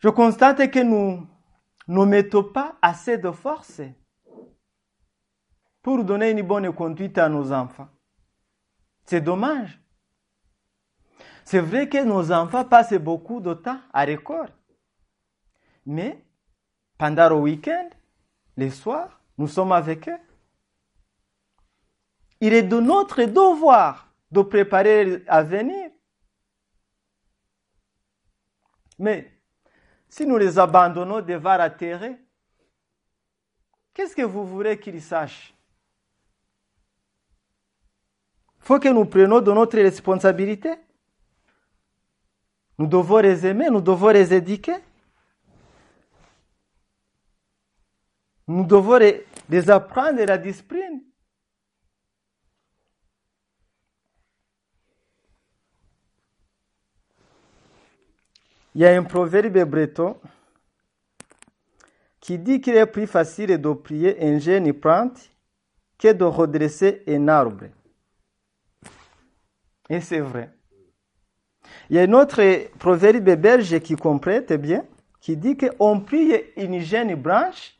Je 0.00 0.08
constate 0.08 0.72
que 0.72 0.80
nous 0.80 1.24
ne 1.86 2.04
mettons 2.04 2.42
pas 2.42 2.76
assez 2.82 3.16
de 3.16 3.30
force 3.30 3.80
pour 5.82 6.02
donner 6.02 6.30
une 6.30 6.42
bonne 6.42 6.74
conduite 6.74 7.16
à 7.16 7.28
nos 7.28 7.52
enfants. 7.52 7.88
C'est 9.04 9.20
dommage. 9.20 9.80
C'est 11.44 11.60
vrai 11.60 11.88
que 11.88 12.02
nos 12.02 12.32
enfants 12.32 12.64
passent 12.64 12.94
beaucoup 12.94 13.38
de 13.38 13.54
temps 13.54 13.80
à 13.92 14.04
l'école. 14.04 14.50
Mais 15.86 16.24
pendant 17.00 17.30
le 17.30 17.36
week-end, 17.36 17.88
les 18.58 18.68
soirs, 18.68 19.22
nous 19.38 19.48
sommes 19.48 19.72
avec 19.72 20.06
eux. 20.06 20.18
Il 22.42 22.52
est 22.52 22.62
de 22.62 22.78
notre 22.78 23.22
devoir 23.24 24.12
de 24.30 24.42
préparer 24.42 25.24
à 25.26 25.42
venir. 25.42 25.90
Mais 28.98 29.32
si 30.10 30.26
nous 30.26 30.36
les 30.36 30.58
abandonnons 30.58 31.22
devant 31.22 31.56
la 31.56 31.70
terre, 31.70 32.16
qu'est-ce 33.94 34.14
que 34.14 34.20
vous 34.20 34.46
voulez 34.46 34.78
qu'ils 34.78 35.00
sachent? 35.00 35.54
Il 38.58 38.64
faut 38.66 38.78
que 38.78 38.90
nous 38.90 39.06
prenions 39.06 39.40
de 39.40 39.52
notre 39.52 39.78
responsabilité. 39.78 40.74
Nous 42.76 42.86
devons 42.86 43.20
les 43.20 43.46
aimer, 43.46 43.70
nous 43.70 43.80
devons 43.80 44.10
les 44.10 44.34
éduquer. 44.34 44.76
Nous 48.50 48.64
devons 48.64 48.98
les, 48.98 49.70
apprendre 49.70 50.24
la 50.24 50.36
discipline. 50.36 51.04
Il 58.74 58.80
y 58.80 58.86
a 58.86 58.98
un 58.98 59.04
proverbe 59.04 59.56
breton 59.62 60.18
qui 62.18 62.40
dit 62.40 62.60
qu'il 62.60 62.74
est 62.74 62.86
plus 62.86 63.06
facile 63.06 63.56
de 63.56 63.72
prier 63.72 64.20
un 64.20 64.40
jeune 64.40 64.72
plante 64.72 65.30
que 65.96 66.12
de 66.12 66.24
redresser 66.24 67.04
un 67.06 67.28
arbre. 67.28 67.66
Et 69.88 70.00
c'est 70.00 70.18
vrai. 70.18 70.50
Il 71.88 71.94
y 71.94 72.00
a 72.00 72.02
un 72.02 72.12
autre 72.14 72.42
proverbe 72.78 73.30
belge 73.36 73.78
qui 73.78 73.94
complète 73.94 74.52
bien, 74.54 74.84
qui 75.20 75.36
dit 75.36 75.56
qu'on 75.56 76.00
prie 76.00 76.34
une 76.56 76.80
jeune 76.80 77.14
branche 77.14 77.79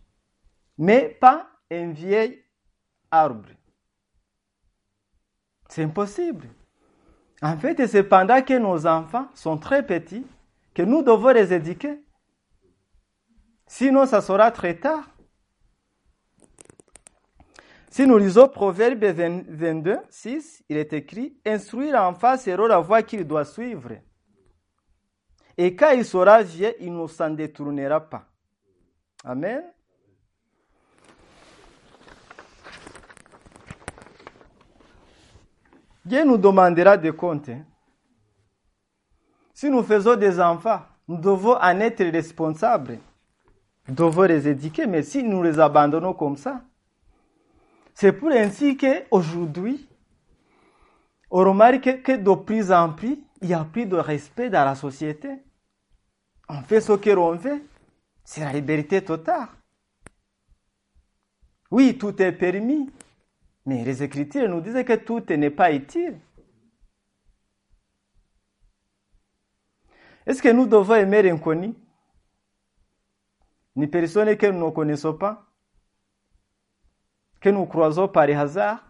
mais 0.80 1.10
pas 1.10 1.46
un 1.70 1.92
vieil 1.92 2.42
arbre. 3.10 3.50
C'est 5.68 5.84
impossible. 5.84 6.48
En 7.42 7.56
fait, 7.58 7.86
c'est 7.86 8.02
pendant 8.02 8.40
que 8.40 8.58
nos 8.58 8.86
enfants 8.86 9.28
sont 9.34 9.58
très 9.58 9.86
petits 9.86 10.26
que 10.72 10.80
nous 10.80 11.02
devons 11.02 11.32
les 11.32 11.52
éduquer. 11.52 12.02
Sinon, 13.66 14.06
ça 14.06 14.22
sera 14.22 14.50
très 14.50 14.74
tard. 14.74 15.04
Si 17.90 18.06
nous 18.06 18.16
lisons 18.16 18.48
Proverbe 18.48 19.04
22, 19.04 19.98
6, 20.08 20.64
il 20.70 20.78
est 20.78 20.94
écrit 20.94 21.38
Instruire 21.44 21.92
l'enfant 21.92 22.38
sera 22.38 22.66
la 22.66 22.78
voie 22.78 23.02
qu'il 23.02 23.26
doit 23.26 23.44
suivre. 23.44 23.98
Et 25.58 25.76
quand 25.76 25.90
il 25.90 26.06
sera 26.06 26.42
vieux, 26.42 26.74
il 26.80 26.96
ne 26.96 27.06
s'en 27.06 27.28
détournera 27.28 28.00
pas. 28.00 28.26
Amen. 29.24 29.62
Dieu 36.04 36.24
nous 36.24 36.38
demandera 36.38 36.96
des 36.96 37.12
comptes. 37.12 37.50
Si 39.52 39.68
nous 39.68 39.82
faisons 39.82 40.16
des 40.16 40.40
enfants, 40.40 40.80
nous 41.06 41.18
devons 41.18 41.56
en 41.56 41.80
être 41.80 42.04
responsables. 42.04 42.98
Nous 43.88 43.94
devons 43.94 44.22
les 44.22 44.48
éduquer, 44.48 44.86
mais 44.86 45.02
si 45.02 45.22
nous 45.22 45.42
les 45.42 45.58
abandonnons 45.58 46.14
comme 46.14 46.36
ça, 46.36 46.62
c'est 47.94 48.12
pour 48.12 48.30
ainsi 48.30 48.76
qu'aujourd'hui, 48.76 49.86
on 51.30 51.44
remarque 51.44 52.02
que 52.02 52.16
de 52.16 52.34
plus 52.34 52.72
en 52.72 52.92
plus, 52.92 53.18
il 53.42 53.48
n'y 53.48 53.54
a 53.54 53.64
plus 53.64 53.86
de 53.86 53.96
respect 53.96 54.50
dans 54.50 54.64
la 54.64 54.74
société. 54.74 55.28
On 56.48 56.62
fait 56.62 56.80
ce 56.80 56.92
que 56.92 57.10
l'on 57.10 57.36
veut. 57.36 57.62
C'est 58.24 58.40
la 58.40 58.52
liberté 58.52 59.02
totale. 59.02 59.48
Oui, 61.70 61.96
tout 61.98 62.20
est 62.20 62.32
permis. 62.32 62.90
Mais 63.66 63.85
les 63.85 64.03
Écritures 64.03 64.49
nous 64.49 64.61
disent 64.61 64.85
que 64.85 64.96
tout 64.96 65.23
n'est 65.31 65.51
pas 65.51 65.73
utile. 65.73 66.18
Est-ce 70.27 70.42
que 70.42 70.49
nous 70.49 70.66
devons 70.66 70.94
aimer 70.94 71.23
l'inconnu? 71.23 71.75
Une 73.77 73.88
personne 73.88 74.37
que 74.37 74.46
nous 74.46 74.66
ne 74.66 74.70
connaissons 74.70 75.14
pas 75.14 75.46
Que 77.40 77.49
nous 77.49 77.66
croisons 77.66 78.09
par 78.09 78.29
hasard 78.29 78.85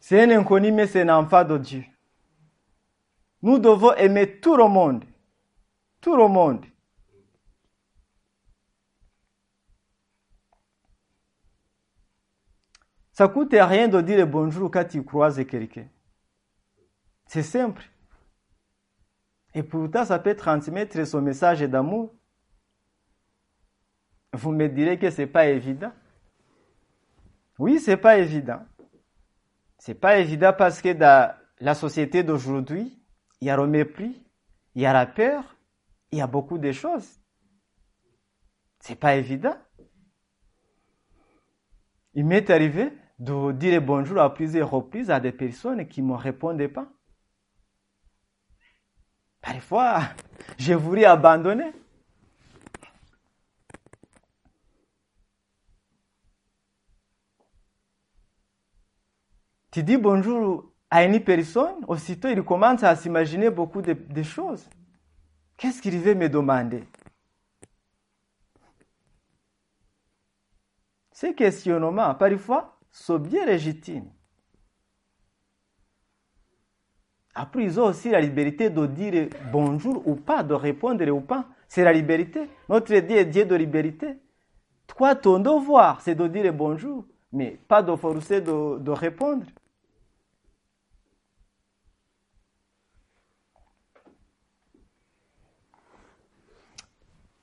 C'est 0.00 0.22
un 0.22 0.30
inconnu, 0.30 0.72
mais 0.72 0.86
c'est 0.86 1.02
un 1.02 1.18
enfant 1.18 1.44
de 1.44 1.58
Dieu. 1.58 1.84
Nous 3.42 3.58
devons 3.58 3.92
aimer 3.92 4.40
tout 4.40 4.56
le 4.56 4.66
monde. 4.66 5.04
Tout 6.00 6.16
le 6.16 6.26
monde. 6.28 6.64
Ça 13.18 13.26
coûte 13.26 13.50
rien 13.50 13.88
de 13.88 14.00
dire 14.00 14.28
bonjour 14.28 14.70
quand 14.70 14.84
tu 14.84 15.02
croises 15.02 15.44
quelqu'un. 15.44 15.88
C'est 17.26 17.42
simple. 17.42 17.82
Et 19.52 19.64
pourtant, 19.64 20.04
ça 20.04 20.20
peut 20.20 20.36
transmettre 20.36 21.04
son 21.04 21.20
message 21.20 21.62
d'amour. 21.62 22.14
Vous 24.32 24.52
me 24.52 24.68
direz 24.68 25.00
que 25.00 25.10
c'est 25.10 25.26
pas 25.26 25.48
évident. 25.48 25.90
Oui, 27.58 27.80
c'est 27.80 27.96
pas 27.96 28.18
évident. 28.18 28.64
C'est 29.78 29.96
pas 29.98 30.20
évident 30.20 30.52
parce 30.56 30.80
que 30.80 30.92
dans 30.92 31.34
la 31.58 31.74
société 31.74 32.22
d'aujourd'hui, 32.22 33.02
il 33.40 33.48
y 33.48 33.50
a 33.50 33.56
le 33.56 33.66
mépris, 33.66 34.24
il 34.76 34.82
y 34.82 34.86
a 34.86 34.92
la 34.92 35.06
peur, 35.06 35.56
il 36.12 36.18
y 36.18 36.22
a 36.22 36.28
beaucoup 36.28 36.56
de 36.56 36.70
choses. 36.70 37.18
C'est 38.78 38.94
pas 38.94 39.16
évident. 39.16 39.56
il 42.14 42.24
m'est 42.24 42.48
arrivé 42.48 42.92
de 43.18 43.52
dire 43.52 43.82
bonjour 43.82 44.20
à 44.20 44.32
plusieurs 44.32 44.70
reprises 44.70 45.10
à 45.10 45.20
des 45.20 45.32
personnes 45.32 45.86
qui 45.88 46.02
ne 46.02 46.08
me 46.08 46.14
répondaient 46.14 46.68
pas. 46.68 46.88
Parfois, 49.40 50.02
je 50.58 50.74
voulais 50.74 51.04
abandonner. 51.04 51.72
Tu 59.70 59.82
dis 59.82 59.96
bonjour 59.96 60.72
à 60.90 61.04
une 61.04 61.22
personne, 61.22 61.84
aussitôt 61.86 62.28
il 62.28 62.42
commence 62.42 62.82
à 62.82 62.96
s'imaginer 62.96 63.50
beaucoup 63.50 63.82
de, 63.82 63.92
de 63.92 64.22
choses. 64.22 64.68
Qu'est-ce 65.56 65.82
qu'il 65.82 65.98
veut 65.98 66.14
me 66.14 66.28
demander? 66.28 66.84
Ces 71.12 71.34
questionnements, 71.34 72.14
parfois, 72.14 72.77
sont 72.90 73.18
bien 73.18 73.46
légitimes. 73.46 74.10
Après, 77.34 77.62
ils 77.62 77.78
ont 77.78 77.84
aussi 77.84 78.10
la 78.10 78.20
liberté 78.20 78.68
de 78.68 78.86
dire 78.86 79.28
bonjour 79.52 80.06
ou 80.08 80.16
pas, 80.16 80.42
de 80.42 80.54
répondre 80.54 81.08
ou 81.08 81.20
pas. 81.20 81.46
C'est 81.68 81.84
la 81.84 81.92
liberté. 81.92 82.48
Notre 82.68 82.96
Dieu 82.96 83.16
est 83.16 83.26
Dieu 83.26 83.44
de 83.44 83.54
liberté. 83.54 84.16
Toi, 84.88 85.14
ton 85.14 85.38
devoir, 85.38 86.00
c'est 86.00 86.16
de 86.16 86.26
dire 86.26 86.52
bonjour, 86.52 87.04
mais 87.30 87.60
pas 87.68 87.82
de 87.82 87.94
forcer 87.94 88.40
de, 88.40 88.90
répondre. 88.90 89.46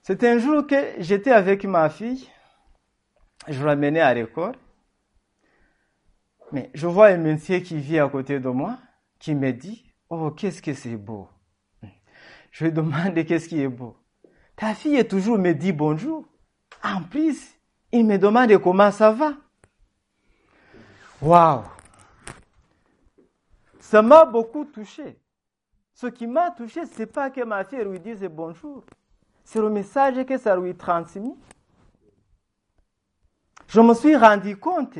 C'était 0.01 0.27
un 0.27 0.39
jour 0.39 0.67
que 0.67 0.75
j'étais 0.99 1.31
avec 1.31 1.63
ma 1.63 1.89
fille, 1.89 2.29
je 3.47 3.63
l'amenais 3.65 4.01
à 4.01 4.13
l'école, 4.13 4.55
mais 6.51 6.69
je 6.73 6.87
vois 6.87 7.07
un 7.07 7.17
monsieur 7.17 7.59
qui 7.59 7.77
vit 7.77 7.99
à 7.99 8.07
côté 8.07 8.39
de 8.39 8.49
moi, 8.49 8.77
qui 9.19 9.35
me 9.35 9.51
dit, 9.51 9.85
oh, 10.09 10.31
qu'est-ce 10.31 10.61
que 10.61 10.73
c'est 10.73 10.95
beau. 10.95 11.27
Je 12.51 12.65
lui 12.65 12.71
demande 12.71 13.13
qu'est-ce 13.25 13.49
qui 13.49 13.61
est 13.61 13.67
beau? 13.67 13.97
Ta 14.55 14.73
fille 14.73 15.05
toujours 15.05 15.37
me 15.37 15.51
dit 15.51 15.73
bonjour. 15.73 16.25
En 16.81 17.03
plus, 17.03 17.53
il 17.91 18.05
me 18.05 18.17
demande 18.17 18.57
comment 18.59 18.91
ça 18.91 19.11
va. 19.11 19.33
Waouh! 21.21 21.63
Ça 23.79 24.01
m'a 24.01 24.23
beaucoup 24.23 24.63
touché. 24.63 25.19
Ce 25.93 26.07
qui 26.07 26.27
m'a 26.27 26.51
touché, 26.51 26.85
c'est 26.85 27.05
pas 27.05 27.29
que 27.29 27.43
ma 27.43 27.65
fille 27.65 27.83
lui 27.83 27.99
dise 27.99 28.23
bonjour. 28.31 28.85
C'est 29.43 29.59
le 29.59 29.69
message 29.69 30.25
que 30.25 30.37
ça 30.37 30.55
lui 30.55 30.75
transmet. 30.75 31.35
Je 33.67 33.81
me 33.81 33.93
suis 33.93 34.15
rendu 34.15 34.55
compte 34.57 34.97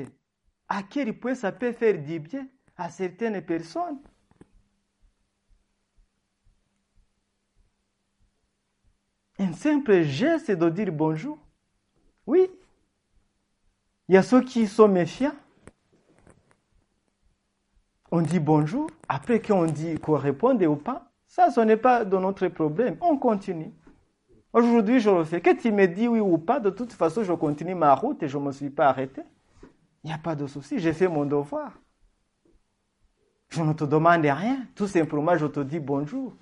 à 0.67 0.83
quel 0.83 1.17
point 1.17 1.35
ça 1.35 1.51
peut 1.51 1.71
faire 1.71 2.01
du 2.01 2.19
bien 2.19 2.47
à 2.77 2.89
certaines 2.89 3.41
personnes. 3.41 3.99
Un 9.37 9.53
simple 9.53 10.03
geste 10.03 10.51
de 10.51 10.69
dire 10.69 10.91
bonjour. 10.91 11.37
Oui. 12.25 12.49
Il 14.07 14.15
y 14.15 14.17
a 14.17 14.23
ceux 14.23 14.41
qui 14.41 14.67
sont 14.67 14.87
méfiants. 14.87 15.35
On 18.11 18.21
dit 18.21 18.39
bonjour. 18.39 18.89
Après 19.09 19.41
qu'on 19.41 19.65
dit 19.65 19.99
qu'on 19.99 20.17
réponde 20.17 20.63
ou 20.63 20.75
pas, 20.77 21.11
ça, 21.27 21.51
ce 21.51 21.59
n'est 21.59 21.77
pas 21.77 22.05
de 22.05 22.17
notre 22.17 22.47
problème. 22.47 22.97
On 23.01 23.17
continue. 23.17 23.73
Aujourd'hui, 24.53 25.01
je 25.01 25.09
le 25.09 25.25
fais. 25.25 25.41
Que 25.41 25.53
tu 25.53 25.71
me 25.71 25.85
dis 25.85 26.07
oui 26.07 26.21
ou 26.21 26.37
pas, 26.37 26.61
de 26.61 26.69
toute 26.69 26.93
façon, 26.93 27.23
je 27.23 27.33
continue 27.33 27.75
ma 27.75 27.93
route 27.93 28.23
et 28.23 28.29
je 28.29 28.37
ne 28.37 28.43
me 28.43 28.51
suis 28.53 28.69
pas 28.69 28.87
arrêté. 28.87 29.21
Il 30.05 30.09
n'y 30.09 30.13
a 30.13 30.19
pas 30.19 30.35
de 30.35 30.45
souci, 30.45 30.77
j'ai 30.77 30.93
fait 30.93 31.07
mon 31.07 31.25
devoir. 31.25 31.81
Je 33.49 33.63
ne 33.63 33.73
te 33.73 33.85
demande 33.85 34.21
rien. 34.23 34.67
Tout 34.75 34.85
simplement, 34.85 35.35
je 35.35 35.47
te 35.47 35.61
dis 35.61 35.79
bonjour. 35.79 36.37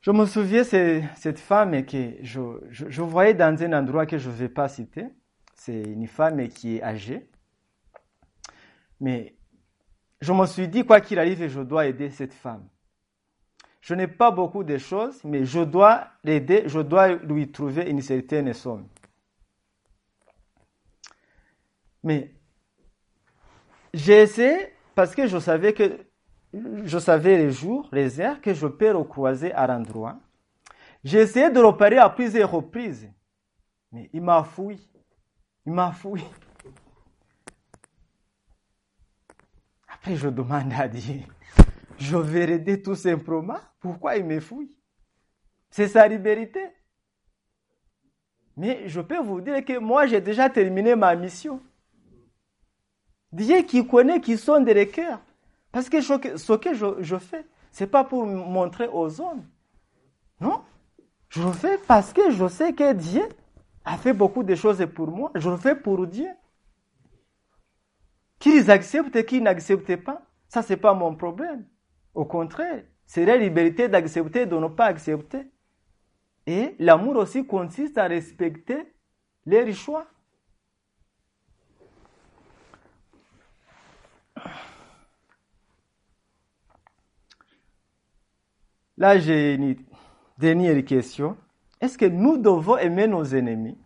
Je 0.00 0.10
me 0.10 0.26
souviens 0.26 0.62
de 0.62 1.02
cette 1.14 1.38
femme 1.38 1.86
que 1.86 2.16
je, 2.22 2.40
je, 2.70 2.90
je, 2.90 3.02
voyais 3.02 3.34
dans 3.34 3.62
un 3.62 3.72
endroit 3.72 4.04
que 4.04 4.18
je 4.18 4.30
ne 4.30 4.34
vais 4.34 4.48
pas 4.48 4.66
citer. 4.66 5.06
C'est 5.54 5.82
une 5.82 6.08
femme 6.08 6.48
qui 6.48 6.78
est 6.78 6.82
âgée. 6.82 7.30
Mais 8.98 9.36
je 10.20 10.32
me 10.32 10.44
suis 10.46 10.66
dit, 10.66 10.84
quoi 10.84 11.00
qu'il 11.00 11.20
arrive, 11.20 11.46
je 11.46 11.60
dois 11.60 11.86
aider 11.86 12.10
cette 12.10 12.34
femme. 12.34 12.68
Je 13.82 13.94
n'ai 13.94 14.06
pas 14.06 14.30
beaucoup 14.30 14.62
de 14.62 14.78
choses, 14.78 15.22
mais 15.24 15.44
je 15.44 15.60
dois 15.60 16.06
l'aider, 16.22 16.62
je 16.66 16.78
dois 16.80 17.08
lui 17.08 17.50
trouver 17.50 17.90
une 17.90 18.00
certaine 18.00 18.52
somme. 18.54 18.86
Mais 22.04 22.32
j'ai 23.92 24.22
essayé, 24.22 24.72
parce 24.94 25.14
que 25.14 25.26
je 25.26 25.38
savais 25.38 25.72
que 25.74 26.06
je 26.52 26.98
savais 26.98 27.38
les 27.38 27.50
jours, 27.50 27.88
les 27.92 28.20
heures 28.20 28.40
que 28.40 28.54
je 28.54 28.66
peux 28.66 28.92
recroiser 28.92 29.52
à 29.52 29.66
l'endroit. 29.66 30.18
J'ai 31.02 31.18
essayé 31.18 31.50
de 31.50 31.58
repérer 31.58 31.98
à 31.98 32.08
plusieurs 32.08 32.50
reprises, 32.50 33.10
mais 33.90 34.10
il 34.12 34.22
m'a 34.22 34.44
fouillé. 34.44 34.78
Il 35.66 35.72
m'a 35.72 35.92
fouillé. 35.92 36.26
Après, 39.88 40.14
je 40.14 40.28
demande 40.28 40.72
à 40.72 40.86
Dieu, 40.88 41.20
je 42.02 42.16
vais 42.16 42.50
aider 42.50 42.82
tout 42.82 42.96
simplement. 42.96 43.58
Pourquoi 43.78 44.16
il 44.16 44.24
me 44.24 44.40
fouille 44.40 44.76
C'est 45.70 45.88
sa 45.88 46.08
liberté. 46.08 46.60
Mais 48.56 48.88
je 48.88 49.00
peux 49.00 49.20
vous 49.20 49.40
dire 49.40 49.64
que 49.64 49.78
moi, 49.78 50.06
j'ai 50.06 50.20
déjà 50.20 50.50
terminé 50.50 50.96
ma 50.96 51.14
mission. 51.14 51.62
Dieu 53.30 53.62
qui 53.62 53.86
connaît, 53.86 54.20
qui 54.20 54.36
sonde 54.36 54.68
les 54.68 54.88
cœurs. 54.88 55.20
Parce 55.70 55.88
que 55.88 56.00
ce 56.00 56.52
que 56.54 56.74
je, 56.74 56.86
je 57.02 57.16
fais, 57.16 57.46
ce 57.70 57.84
n'est 57.84 57.90
pas 57.90 58.04
pour 58.04 58.26
montrer 58.26 58.88
aux 58.88 59.20
hommes. 59.20 59.46
Non. 60.40 60.60
Je 61.28 61.40
le 61.40 61.52
fais 61.52 61.78
parce 61.86 62.12
que 62.12 62.30
je 62.30 62.48
sais 62.48 62.74
que 62.74 62.92
Dieu 62.92 63.26
a 63.84 63.96
fait 63.96 64.12
beaucoup 64.12 64.42
de 64.42 64.54
choses 64.54 64.84
pour 64.94 65.08
moi. 65.08 65.30
Je 65.36 65.48
le 65.48 65.56
fais 65.56 65.76
pour 65.76 66.06
Dieu. 66.06 66.28
Qu'ils 68.38 68.70
acceptent 68.70 69.16
et 69.16 69.24
qu'ils 69.24 69.42
n'acceptent 69.42 69.96
pas, 69.96 70.20
ça, 70.48 70.62
ce 70.62 70.72
n'est 70.72 70.76
pas 70.76 70.92
mon 70.92 71.14
problème. 71.14 71.64
Au 72.14 72.24
contraire, 72.24 72.84
c'est 73.06 73.24
la 73.24 73.36
liberté 73.36 73.88
d'accepter 73.88 74.42
et 74.42 74.46
de 74.46 74.56
ne 74.56 74.68
pas 74.68 74.86
accepter. 74.86 75.50
Et 76.46 76.74
l'amour 76.78 77.16
aussi 77.16 77.46
consiste 77.46 77.98
à 77.98 78.06
respecter 78.06 78.92
les 79.46 79.72
choix. 79.72 80.06
Là, 88.98 89.18
j'ai 89.18 89.54
une 89.54 89.76
dernière 90.38 90.84
question. 90.84 91.36
Est-ce 91.80 91.98
que 91.98 92.04
nous 92.04 92.38
devons 92.38 92.76
aimer 92.78 93.06
nos 93.06 93.24
ennemis? 93.24 93.78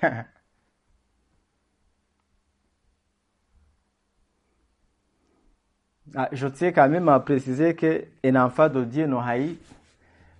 ah, 6.14 6.28
Je 6.32 6.46
tiens 6.48 6.72
quand 6.72 6.88
même 6.88 7.08
à 7.08 7.20
préciser 7.20 7.74
qu'un 7.74 8.36
enfant 8.36 8.68
de 8.68 8.84
Dieu 8.84 9.06
ne 9.06 9.16
haït, 9.16 9.58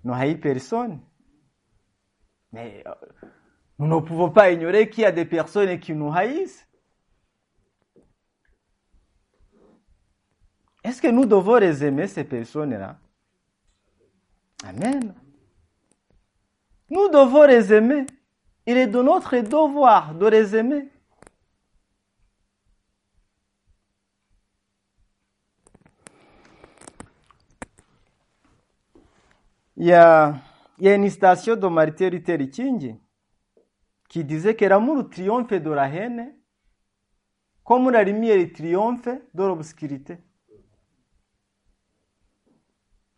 ne 0.04 0.12
haït 0.12 0.36
personne. 0.36 1.00
Mais 2.52 2.82
euh, 2.86 2.92
nous 3.78 3.86
ne 3.86 4.00
pouvons 4.00 4.30
pas 4.30 4.50
ignorer 4.50 4.88
qu'il 4.88 5.02
y 5.02 5.06
a 5.06 5.12
des 5.12 5.24
personnes 5.24 5.78
qui 5.78 5.92
nous 5.92 6.12
haïssent. 6.12 6.66
Est-ce 10.84 11.02
que 11.02 11.08
nous 11.08 11.26
devons 11.26 11.56
les 11.56 11.84
aimer, 11.84 12.06
ces 12.06 12.24
personnes-là? 12.24 12.98
Amen. 14.64 15.14
Nous 16.90 17.08
devons 17.08 17.46
les 17.46 17.72
aimer. 17.72 18.06
Il 18.66 18.76
est 18.76 18.86
de 18.86 19.02
notre 19.02 19.36
devoir 19.36 20.14
de 20.14 20.26
les 20.26 20.56
aimer. 20.56 20.88
Il 29.80 29.86
y 29.86 29.92
a, 29.92 30.34
il 30.78 30.86
y 30.86 30.88
a 30.88 30.94
une 30.96 31.08
citation 31.08 31.54
de 31.54 31.68
Martin 31.68 32.10
Luther 32.10 32.36
King 32.50 32.98
qui 34.08 34.24
disait 34.24 34.56
que 34.56 34.64
l'amour 34.64 35.08
triomphe 35.08 35.52
de 35.52 35.70
la 35.70 35.88
haine 35.88 36.34
comme 37.62 37.88
la 37.90 38.02
lumière 38.02 38.44
triomphe 38.52 39.06
de 39.06 39.44
l'obscurité. 39.44 40.18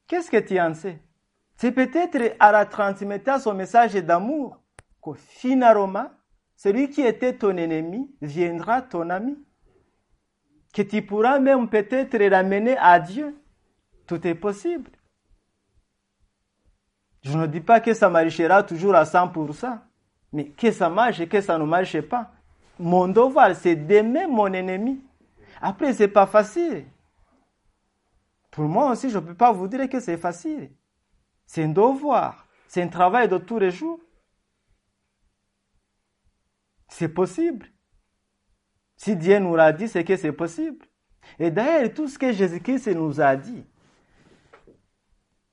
Qu'est-ce 0.07 0.31
que 0.31 0.37
tu 0.37 0.61
en 0.61 0.75
sais 0.75 1.01
c'est 1.57 1.73
peut-être 1.73 2.37
à 2.39 2.53
la 2.53 2.65
transmettre 2.65 3.39
son 3.39 3.53
message 3.53 3.95
d'amour 3.95 4.63
que 5.03 5.13
finalement, 5.15 6.11
celui 6.57 6.89
qui 6.89 7.03
était 7.03 7.37
ton 7.37 7.57
ennemi 7.57 8.11
viendra 8.23 8.81
ton 8.81 9.09
ami? 9.11 9.37
Que 10.75 10.81
tu 10.81 11.03
pourras 11.03 11.39
même 11.39 11.69
peut-être 11.69 12.17
l'amener 12.17 12.79
à 12.79 12.99
Dieu? 12.99 13.39
Tout 14.07 14.27
est 14.27 14.35
possible. 14.35 14.91
Je 17.23 17.37
ne 17.37 17.47
dis 17.47 17.61
pas 17.61 17.81
que 17.81 17.93
ça 17.93 18.09
marchera 18.09 18.63
toujours 18.63 18.95
à 18.95 19.05
100%, 19.05 19.79
mais 20.33 20.47
que 20.47 20.71
ça 20.73 20.89
marche 20.89 21.21
et 21.21 21.29
que 21.29 21.41
ça 21.41 21.59
ne 21.59 21.65
marche 21.65 22.01
pas. 22.03 22.31
Mon 22.79 23.09
devoir, 23.09 23.55
c'est 23.55 23.77
d'aimer 23.77 24.27
mon 24.27 24.53
ennemi. 24.53 25.03
Après, 25.61 25.93
c'est 25.93 26.09
pas 26.09 26.27
facile. 26.27 26.87
Pour 28.51 28.65
moi 28.65 28.91
aussi, 28.91 29.11
je 29.11 29.19
ne 29.19 29.25
peux 29.25 29.35
pas 29.35 29.53
vous 29.53 29.69
dire 29.69 29.89
que 29.89 30.01
c'est 30.01 30.17
facile. 30.17 30.71
C'est 31.47 31.65
un 31.65 31.69
devoir. 31.69 32.47
C'est 32.67 32.83
un 32.83 32.89
travail 32.89 33.29
de 33.29 33.37
tous 33.37 33.59
les 33.59 33.71
jours. 33.71 34.01
C'est 36.89 37.09
possible. 37.09 37.67
Si 38.97 39.17
Dieu 39.17 39.39
nous 39.39 39.57
l'a 39.57 39.73
dit, 39.73 39.89
c'est 39.89 40.05
que 40.05 40.17
c'est 40.17 40.33
possible. 40.33 40.87
Et 41.39 41.51
d'ailleurs, 41.51 41.93
tout 41.95 42.09
ce 42.09 42.19
que 42.19 42.33
Jésus-Christ 42.33 42.89
nous 42.89 43.21
a 43.21 43.37
dit, 43.37 43.65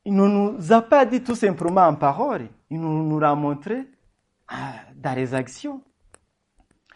il 0.08 0.16
ne 0.16 0.26
nous 0.26 0.72
a 0.72 0.82
pas 0.82 1.06
dit 1.06 1.22
tout 1.22 1.36
simplement 1.36 1.82
en 1.82 1.94
parole, 1.94 2.48
il 2.70 2.80
nous 2.80 3.20
l'a 3.20 3.36
montré 3.36 3.90
ah, 4.48 4.76
dans 4.96 5.14
les 5.14 5.34
actions. 5.34 5.84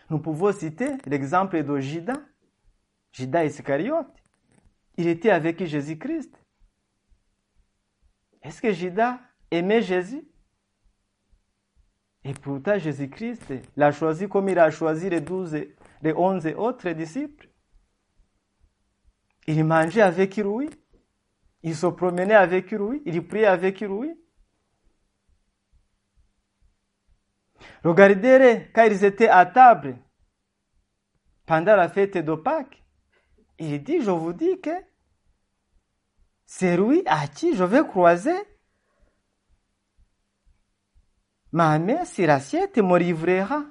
Nous 0.09 0.19
pouvons 0.19 0.53
citer 0.53 0.91
l'exemple 1.05 1.61
de 1.61 1.77
Judas, 1.79 2.21
Judas 3.11 3.43
Iscariote. 3.43 4.07
Il 4.95 5.07
était 5.07 5.29
avec 5.29 5.61
Jésus-Christ. 5.61 6.33
Est-ce 8.43 8.61
que 8.61 8.71
Judas 8.71 9.19
aimait 9.51 9.81
Jésus? 9.81 10.25
Et 12.23 12.31
pourtant, 12.31 12.79
Jésus-Christ 12.79 13.53
l'a 13.75 13.91
choisi 13.91 14.29
comme 14.29 14.47
il 14.47 14.57
a 14.57 14.71
choisi 14.71 15.09
les 15.09 15.19
douze, 15.19 15.57
les 16.01 16.13
onze 16.13 16.47
autres 16.55 16.89
disciples. 16.91 17.49
Il 19.47 19.65
mangeait 19.65 20.01
avec 20.01 20.37
lui. 20.37 20.69
Il 21.63 21.75
se 21.75 21.87
promenait 21.87 22.33
avec 22.33 22.71
lui. 22.71 23.01
Il 23.05 23.25
priait 23.27 23.45
avec 23.45 23.81
lui. 23.81 24.11
Regardez 27.83 28.69
quand 28.73 28.83
ils 28.83 29.03
étaient 29.03 29.27
à 29.27 29.45
table 29.45 29.97
pendant 31.45 31.75
la 31.75 31.89
fête 31.89 32.17
de 32.17 32.35
Pâques. 32.35 32.83
Il 33.59 33.83
dit, 33.83 34.01
je 34.01 34.11
vous 34.11 34.33
dis 34.33 34.59
que 34.61 34.71
c'est 36.45 36.77
lui 36.77 37.03
à 37.05 37.27
qui 37.27 37.55
je 37.55 37.63
vais 37.63 37.85
croiser 37.85 38.37
ma 41.51 41.77
main 41.79 42.05
sur 42.05 42.27
l'assiette 42.27 42.77
me 42.77 42.97
livrera. 42.97 43.63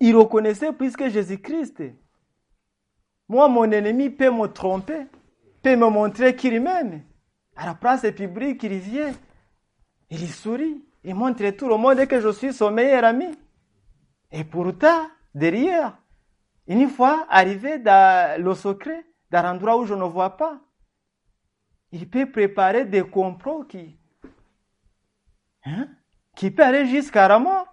Il 0.00 0.16
reconnaissait 0.16 0.72
puisque 0.72 1.08
Jésus-Christ 1.08 1.82
moi, 3.28 3.48
mon 3.48 3.70
ennemi 3.70 4.10
peut 4.10 4.30
me 4.30 4.46
tromper, 4.46 5.06
peut 5.62 5.76
me 5.76 5.88
montrer 5.88 6.36
qu'il 6.36 6.60
m'aime. 6.60 7.02
À 7.56 7.66
la 7.66 7.74
place 7.74 8.02
publique, 8.12 8.62
il 8.62 8.78
vient, 8.78 9.12
il 10.10 10.28
sourit, 10.28 10.84
il 11.04 11.14
montre 11.14 11.48
tout 11.50 11.68
le 11.68 11.76
monde 11.76 12.06
que 12.06 12.20
je 12.20 12.32
suis 12.32 12.52
son 12.52 12.70
meilleur 12.70 13.04
ami. 13.04 13.26
Et 14.30 14.44
pourtant, 14.44 15.08
derrière, 15.34 15.96
une 16.66 16.88
fois 16.88 17.26
arrivé 17.30 17.78
dans 17.78 18.42
le 18.42 18.54
secret, 18.54 19.06
dans 19.30 19.42
l'endroit 19.42 19.78
où 19.78 19.86
je 19.86 19.94
ne 19.94 20.04
vois 20.04 20.36
pas, 20.36 20.60
il 21.92 22.08
peut 22.10 22.30
préparer 22.30 22.84
des 22.84 23.02
complots 23.02 23.64
qui, 23.64 23.96
hein, 25.64 25.88
qui 26.34 26.50
peuvent 26.50 26.66
aller 26.66 26.86
jusqu'à 26.86 27.28
la. 27.28 27.66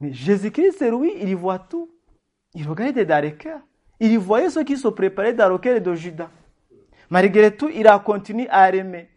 Mais 0.00 0.12
Jésus-Christ, 0.12 0.82
lui, 0.90 1.12
il 1.20 1.36
voit 1.36 1.58
tout. 1.58 1.97
Il 2.58 2.68
regardait 2.68 3.36
cœur. 3.36 3.60
Il 4.00 4.18
voyait 4.18 4.50
ce 4.50 4.58
qui 4.58 4.76
se 4.76 4.88
préparait 4.88 5.32
dans 5.32 5.48
le 5.48 5.58
cœur 5.58 5.80
de 5.80 5.94
Judas. 5.94 6.28
Malgré 7.08 7.56
tout, 7.56 7.68
il 7.72 7.86
a 7.86 8.00
continué 8.00 8.48
à 8.50 8.74
aimer. 8.74 9.08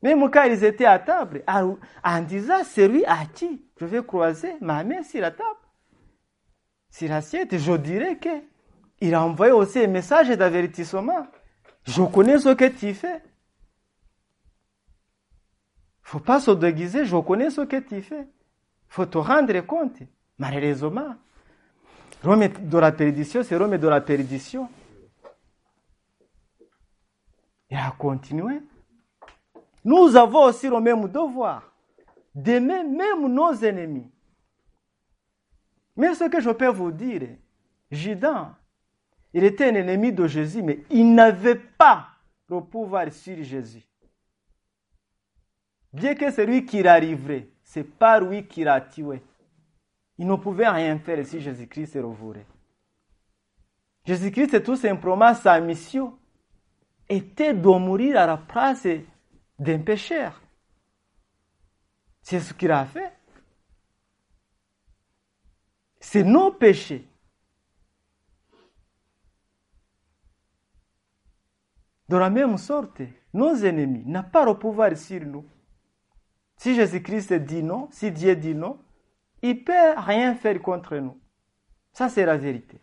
Même 0.00 0.30
quand 0.30 0.44
ils 0.44 0.64
étaient 0.64 0.86
à 0.86 0.98
table, 0.98 1.44
en 1.46 2.20
disant, 2.22 2.64
c'est 2.64 2.88
lui 2.88 3.04
à 3.04 3.26
qui 3.26 3.62
je 3.78 3.84
vais 3.84 4.02
croiser 4.02 4.54
ma 4.62 4.82
main 4.82 5.02
sur 5.02 5.20
la 5.20 5.30
table, 5.30 5.50
sur 6.90 7.10
l'assiette, 7.10 7.58
je 7.58 7.72
dirais 7.74 8.16
que 8.16 8.30
il 9.02 9.14
a 9.14 9.22
envoyé 9.22 9.52
aussi 9.52 9.80
un 9.80 9.88
message 9.88 10.28
d'avertissement. 10.30 11.26
Je 11.84 12.02
connais 12.02 12.38
ce 12.38 12.54
que 12.54 12.68
tu 12.68 12.94
fais 12.94 13.22
faut 16.04 16.20
pas 16.20 16.38
se 16.38 16.50
déguiser, 16.50 17.04
je 17.06 17.16
connais 17.16 17.50
ce 17.50 17.62
que 17.62 17.76
tu 17.80 18.02
fais. 18.02 18.28
faut 18.88 19.06
te 19.06 19.18
rendre 19.18 19.58
compte. 19.60 19.98
Malheureusement, 20.38 21.16
Rome 22.22 22.48
de 22.48 22.78
la 22.78 22.92
perdition, 22.92 23.42
c'est 23.42 23.56
Rome 23.56 23.76
de 23.78 23.88
la 23.88 24.00
perdition. 24.00 24.68
Il 27.70 27.76
a 27.76 27.90
continué. 27.98 28.60
Nous 29.84 30.14
avons 30.14 30.44
aussi 30.44 30.68
le 30.68 30.80
même 30.80 31.08
devoir 31.08 31.62
d'aimer 32.34 32.84
même 32.84 33.32
nos 33.32 33.54
ennemis. 33.54 34.10
Mais 35.96 36.14
ce 36.14 36.24
que 36.24 36.40
je 36.40 36.50
peux 36.50 36.68
vous 36.68 36.90
dire, 36.90 37.28
Judas, 37.90 38.54
il 39.32 39.44
était 39.44 39.68
un 39.68 39.74
ennemi 39.74 40.12
de 40.12 40.26
Jésus, 40.26 40.62
mais 40.62 40.84
il 40.90 41.14
n'avait 41.14 41.54
pas 41.54 42.08
le 42.48 42.60
pouvoir 42.60 43.12
sur 43.12 43.42
Jésus. 43.42 43.86
Bien 45.94 46.16
que 46.16 46.28
c'est 46.32 46.44
lui 46.44 46.66
qui 46.66 46.82
l'arriverait, 46.82 47.48
c'est 47.62 47.84
pas 47.84 48.18
lui 48.18 48.48
qui 48.48 48.64
l'a 48.64 48.80
tué. 48.80 49.22
Il 50.18 50.26
ne 50.26 50.34
pouvait 50.34 50.68
rien 50.68 50.98
faire 50.98 51.24
si 51.24 51.40
Jésus-Christ 51.40 51.94
revoulait. 51.94 52.46
Jésus-Christ, 54.04 54.64
tout 54.64 54.74
simplement, 54.74 55.32
sa 55.34 55.60
mission 55.60 56.18
était 57.08 57.54
de 57.54 57.68
mourir 57.68 58.18
à 58.18 58.26
la 58.26 58.36
place 58.36 58.88
d'un 59.56 59.78
pécheur. 59.78 60.42
C'est 62.22 62.40
ce 62.40 62.52
qu'il 62.52 62.72
a 62.72 62.84
fait. 62.86 63.12
C'est 66.00 66.24
nos 66.24 66.50
péchés. 66.50 67.08
De 72.08 72.16
la 72.16 72.30
même 72.30 72.58
sorte, 72.58 73.00
nos 73.32 73.54
ennemis 73.54 74.02
n'ont 74.04 74.24
pas 74.24 74.44
le 74.44 74.54
pouvoir 74.54 74.96
sur 74.96 75.24
nous. 75.24 75.44
Si 76.64 76.74
Jésus-Christ 76.74 77.34
dit 77.34 77.62
non, 77.62 77.90
si 77.92 78.10
Dieu 78.10 78.34
dit 78.34 78.54
non, 78.54 78.82
il 79.42 79.50
ne 79.50 79.64
peut 79.64 80.00
rien 80.00 80.34
faire 80.34 80.62
contre 80.62 80.96
nous. 80.96 81.20
Ça, 81.92 82.08
c'est 82.08 82.24
la 82.24 82.38
vérité. 82.38 82.80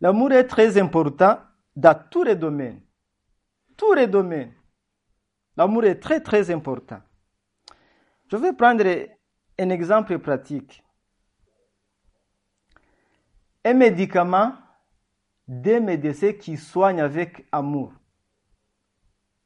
L'amour 0.00 0.32
est 0.32 0.48
très 0.48 0.76
important 0.76 1.38
dans 1.76 1.96
tous 2.10 2.24
les 2.24 2.34
domaines. 2.34 2.82
Tous 3.76 3.94
les 3.94 4.08
domaines. 4.08 4.52
L'amour 5.56 5.84
est 5.84 6.00
très, 6.00 6.20
très 6.20 6.50
important. 6.50 7.00
Je 8.26 8.36
vais 8.38 8.54
prendre 8.54 8.84
un 9.56 9.70
exemple 9.70 10.18
pratique. 10.18 10.82
Un 13.64 13.74
médicament 13.74 14.65
des 15.46 15.80
médecins 15.80 16.32
qui 16.32 16.56
soignent 16.56 17.00
avec 17.00 17.46
amour 17.52 17.92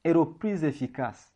est 0.02 0.12
le 0.12 0.24
plus 0.24 0.64
efficace. 0.64 1.32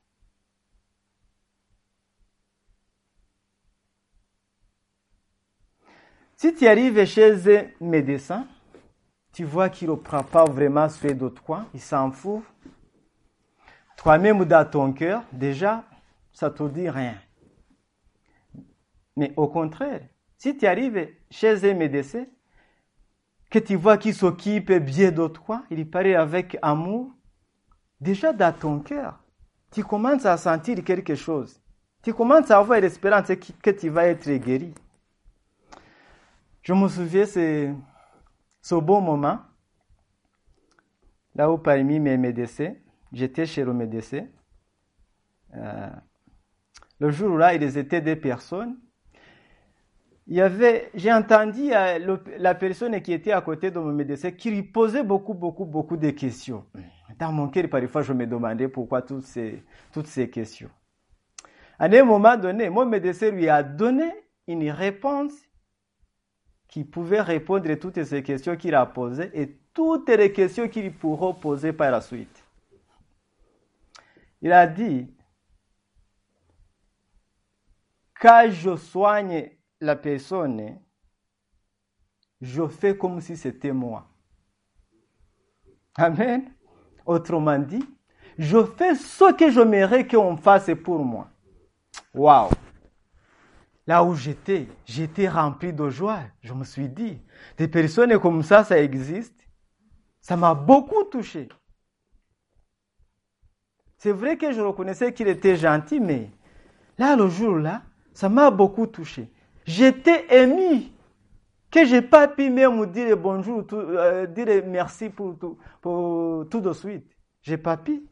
Si 6.36 6.54
tu 6.54 6.66
arrives 6.66 7.04
chez 7.04 7.58
un 7.58 7.66
médecin, 7.80 8.46
tu 9.32 9.44
vois 9.44 9.68
qu'il 9.68 9.88
ne 9.88 9.94
prend 9.94 10.22
pas 10.22 10.44
vraiment 10.44 10.88
soin 10.88 11.12
de 11.12 11.28
toi, 11.28 11.66
il 11.74 11.80
s'en 11.80 12.10
fout. 12.10 12.42
Toi-même 13.96 14.44
dans 14.44 14.68
ton 14.68 14.92
cœur, 14.92 15.24
déjà, 15.32 15.84
ça 16.32 16.50
te 16.50 16.62
dit 16.68 16.90
rien. 16.90 17.18
Mais 19.16 19.32
au 19.36 19.48
contraire, 19.48 20.02
si 20.36 20.56
tu 20.56 20.66
arrives 20.66 21.08
chez 21.30 21.70
un 21.70 21.74
médecin, 21.74 22.26
que 23.54 23.60
tu 23.60 23.76
vois 23.76 23.98
qu'il 23.98 24.14
s'occupe 24.14 24.72
bien 24.72 25.12
de 25.12 25.28
toi, 25.28 25.62
il 25.70 25.88
paraît 25.88 26.16
avec 26.16 26.58
amour, 26.60 27.12
déjà 28.00 28.32
dans 28.32 28.52
ton 28.52 28.80
cœur, 28.80 29.22
tu 29.70 29.84
commences 29.84 30.26
à 30.26 30.36
sentir 30.36 30.82
quelque 30.82 31.14
chose. 31.14 31.62
Tu 32.02 32.12
commences 32.12 32.50
à 32.50 32.58
avoir 32.58 32.80
l'espérance 32.80 33.28
que 33.28 33.70
tu 33.70 33.90
vas 33.90 34.06
être 34.06 34.28
guéri. 34.28 34.74
Je 36.62 36.72
me 36.72 36.88
souviens 36.88 37.26
ce, 37.26 37.72
ce 38.60 38.74
bon 38.74 39.00
moment, 39.00 39.38
là 41.36 41.48
où 41.48 41.56
parmi 41.56 42.00
mes 42.00 42.16
médecins, 42.16 42.74
j'étais 43.12 43.46
chez 43.46 43.62
le 43.62 43.72
médecin. 43.72 44.26
Euh, 45.54 45.90
le 46.98 47.10
jour-là, 47.12 47.54
ils 47.54 47.78
étaient 47.78 48.00
des 48.00 48.16
personnes 48.16 48.76
il 50.26 50.36
y 50.36 50.40
avait, 50.40 50.90
j'ai 50.94 51.12
entendu 51.12 51.72
euh, 51.72 52.16
la 52.38 52.54
personne 52.54 53.00
qui 53.02 53.12
était 53.12 53.32
à 53.32 53.42
côté 53.42 53.70
de 53.70 53.78
mon 53.78 53.92
médecin 53.92 54.30
qui 54.30 54.50
lui 54.50 54.62
posait 54.62 55.02
beaucoup, 55.02 55.34
beaucoup, 55.34 55.66
beaucoup 55.66 55.98
de 55.98 56.10
questions. 56.10 56.64
Dans 57.18 57.30
mon 57.30 57.48
cœur, 57.48 57.68
parfois, 57.68 58.02
je 58.02 58.12
me 58.14 58.26
demandais 58.26 58.68
pourquoi 58.68 59.02
toutes 59.02 59.24
ces, 59.24 59.62
toutes 59.92 60.06
ces 60.06 60.30
questions. 60.30 60.70
À 61.78 61.86
un 61.86 62.04
moment 62.04 62.36
donné, 62.36 62.70
mon 62.70 62.86
médecin 62.86 63.30
lui 63.30 63.48
a 63.48 63.62
donné 63.62 64.10
une 64.46 64.70
réponse 64.70 65.34
qui 66.68 66.84
pouvait 66.84 67.20
répondre 67.20 67.70
à 67.70 67.76
toutes 67.76 68.02
ces 68.02 68.22
questions 68.22 68.56
qu'il 68.56 68.74
a 68.74 68.86
posées 68.86 69.30
et 69.34 69.58
toutes 69.74 70.08
les 70.08 70.32
questions 70.32 70.68
qu'il 70.68 70.92
pourra 70.94 71.34
poser 71.34 71.72
par 71.72 71.90
la 71.90 72.00
suite. 72.00 72.44
Il 74.40 74.52
a 74.52 74.66
dit, 74.66 75.14
quand 78.18 78.48
je 78.50 78.76
soigne 78.76 79.50
la 79.80 79.96
personne, 79.96 80.78
je 82.40 82.66
fais 82.66 82.96
comme 82.96 83.20
si 83.20 83.36
c'était 83.36 83.72
moi. 83.72 84.06
Amen. 85.96 86.52
Autrement 87.06 87.58
dit, 87.58 87.84
je 88.38 88.64
fais 88.64 88.94
ce 88.94 89.32
que 89.34 89.50
j'aimerais 89.50 90.06
qu'on 90.06 90.36
fasse 90.36 90.70
pour 90.82 91.04
moi. 91.04 91.28
Waouh! 92.14 92.50
Là 93.86 94.02
où 94.02 94.14
j'étais, 94.14 94.66
j'étais 94.86 95.28
rempli 95.28 95.72
de 95.72 95.88
joie. 95.90 96.22
Je 96.40 96.54
me 96.54 96.64
suis 96.64 96.88
dit, 96.88 97.20
des 97.58 97.68
personnes 97.68 98.18
comme 98.18 98.42
ça, 98.42 98.64
ça 98.64 98.78
existe. 98.80 99.46
Ça 100.20 100.36
m'a 100.36 100.54
beaucoup 100.54 101.04
touché. 101.04 101.48
C'est 103.98 104.12
vrai 104.12 104.38
que 104.38 104.52
je 104.52 104.60
reconnaissais 104.60 105.12
qu'il 105.12 105.28
était 105.28 105.56
gentil, 105.56 106.00
mais 106.00 106.30
là, 106.98 107.14
le 107.14 107.28
jour-là, 107.28 107.82
ça 108.14 108.28
m'a 108.28 108.50
beaucoup 108.50 108.86
touché. 108.86 109.30
J'étais 109.64 110.26
ému 110.42 110.82
que 111.70 111.84
j'ai 111.84 112.02
pas 112.02 112.28
pu 112.28 112.50
même 112.50 112.86
dire 112.86 113.16
bonjour, 113.16 113.64
euh, 113.72 114.26
dire 114.26 114.62
merci 114.66 115.08
pour 115.08 115.38
tout, 115.38 115.58
tout 116.50 116.60
de 116.60 116.72
suite. 116.72 117.06
J'ai 117.42 117.56
pas 117.56 117.76
pu. 117.76 118.02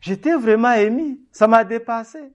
J'étais 0.00 0.34
vraiment 0.34 0.72
ému. 0.72 1.20
Ça 1.30 1.46
m'a 1.46 1.64
dépassé. 1.64 2.32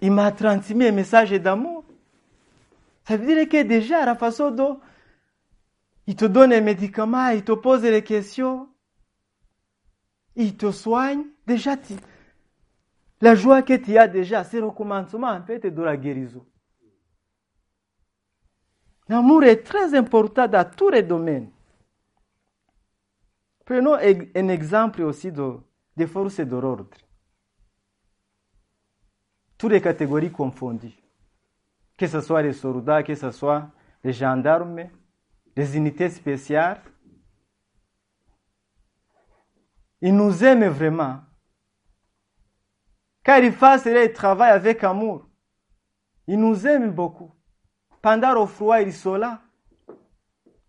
Il 0.00 0.12
m'a 0.12 0.30
transmis 0.32 0.86
un 0.86 0.92
message 0.92 1.32
d'amour. 1.32 1.84
Ça 3.04 3.16
veut 3.16 3.26
dire 3.26 3.48
que 3.48 3.62
déjà, 3.62 4.14
façon 4.14 4.50
dont 4.50 4.80
il 6.06 6.14
te 6.14 6.24
donne 6.24 6.52
un 6.52 6.60
médicament, 6.60 7.28
il 7.28 7.42
te 7.42 7.52
pose 7.52 7.82
des 7.82 8.02
questions, 8.02 8.68
il 10.36 10.56
te 10.56 10.70
soigne, 10.70 11.24
déjà, 11.46 11.76
la 13.20 13.34
joie 13.34 13.62
que 13.62 13.74
tu 13.74 13.98
as 13.98 14.08
déjà, 14.08 14.44
c'est 14.44 14.60
le 14.60 14.70
commencement 14.70 15.28
en 15.28 15.42
fait 15.42 15.66
de 15.66 15.82
la 15.82 15.96
guérison. 15.96 16.46
L'amour 19.08 19.44
est 19.44 19.62
très 19.62 19.94
important 19.94 20.46
dans 20.46 20.70
tous 20.70 20.90
les 20.90 21.02
domaines. 21.02 21.50
Prenons 23.64 23.94
un 23.94 24.48
exemple 24.48 25.02
aussi 25.02 25.32
de, 25.32 25.58
des 25.96 26.06
forces 26.06 26.40
de 26.40 26.56
l'ordre. 26.56 26.96
Toutes 29.56 29.72
les 29.72 29.80
catégories 29.80 30.30
confondues. 30.30 30.96
Que 31.96 32.06
ce 32.06 32.20
soit 32.20 32.42
les 32.42 32.52
soldats, 32.52 33.02
que 33.02 33.14
ce 33.14 33.30
soit 33.30 33.70
les 34.04 34.12
gendarmes, 34.12 34.88
les 35.56 35.76
unités 35.76 36.08
spéciales. 36.08 36.80
Ils 40.00 40.14
nous 40.14 40.44
aiment 40.44 40.68
vraiment 40.68 41.20
car 43.28 43.44
ils 43.44 43.52
fassent 43.52 43.84
le 43.84 44.10
travail 44.10 44.52
avec 44.52 44.82
amour. 44.82 45.28
Ils 46.26 46.40
nous 46.40 46.66
aiment 46.66 46.92
beaucoup. 46.92 47.30
Pendant 48.00 48.32
le 48.32 48.46
froid, 48.46 48.80
ils 48.80 48.94
sont 48.94 49.16
là. 49.16 49.42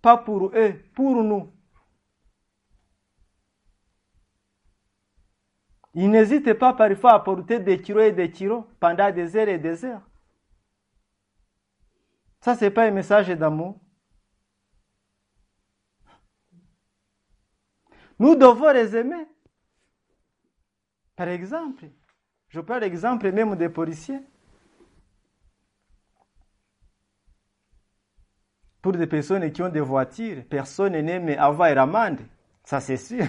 Pas 0.01 0.17
pour 0.17 0.51
eux, 0.53 0.73
pour 0.93 1.23
nous. 1.23 1.53
Ils 5.93 6.11
n'hésitent 6.11 6.53
pas 6.55 6.73
parfois 6.73 7.13
à 7.13 7.19
porter 7.21 7.61
des 7.61 7.81
kilos 7.81 8.03
et 8.03 8.11
des 8.11 8.29
kilos 8.29 8.65
pendant 8.77 9.09
des 9.09 9.37
heures 9.37 9.47
et 9.47 9.57
des 9.57 9.85
heures. 9.85 10.05
Ça, 12.41 12.57
ce 12.57 12.65
n'est 12.65 12.71
pas 12.71 12.83
un 12.83 12.91
message 12.91 13.29
d'amour. 13.29 13.79
Nous 18.19 18.35
devons 18.35 18.73
les 18.73 18.97
aimer. 18.97 19.29
Par 21.15 21.29
exemple, 21.29 21.89
je 22.49 22.59
prends 22.59 22.79
l'exemple 22.79 23.31
même 23.31 23.55
des 23.55 23.69
policiers. 23.69 24.21
Pour 28.81 28.93
des 28.93 29.07
personnes 29.07 29.51
qui 29.51 29.61
ont 29.61 29.69
des 29.69 29.81
voitures, 29.81 30.43
personne 30.49 30.93
n'aime 30.93 31.29
avoir 31.37 31.71
une 31.71 31.77
amende. 31.77 32.21
Ça, 32.63 32.79
c'est 32.79 32.97
sûr. 32.97 33.25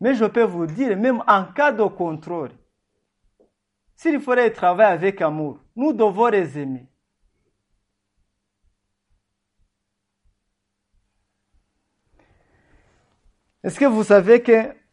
Mais 0.00 0.14
je 0.14 0.24
peux 0.26 0.42
vous 0.42 0.66
dire, 0.66 0.96
même 0.96 1.22
en 1.26 1.44
cas 1.46 1.72
de 1.72 1.84
contrôle, 1.84 2.50
s'il 3.96 4.20
faudrait 4.20 4.50
travailler 4.50 4.92
avec 4.92 5.22
amour, 5.22 5.60
nous 5.74 5.92
devons 5.92 6.28
les 6.28 6.58
aimer. 6.58 6.86
Est-ce 13.62 13.80
que 13.80 13.86
vous 13.86 14.04
savez 14.04 14.42
que 14.42 14.83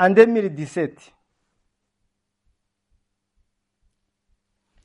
en 0.00 0.08
2017, 0.08 1.12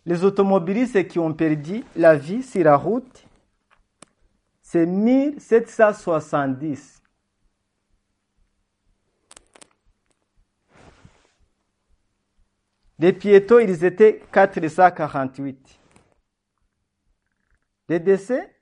les 0.05 0.23
automobilistes 0.25 1.07
qui 1.07 1.19
ont 1.19 1.33
perdu 1.33 1.85
la 1.95 2.17
vie 2.17 2.43
sur 2.43 2.65
la 2.65 2.75
route, 2.75 3.25
c'est 4.61 4.85
1770. 4.85 7.01
Les 12.99 13.13
piétons, 13.13 13.59
ils 13.59 13.85
étaient 13.85 14.21
448. 14.33 15.79
Les 17.87 18.01
décès, 18.01 18.53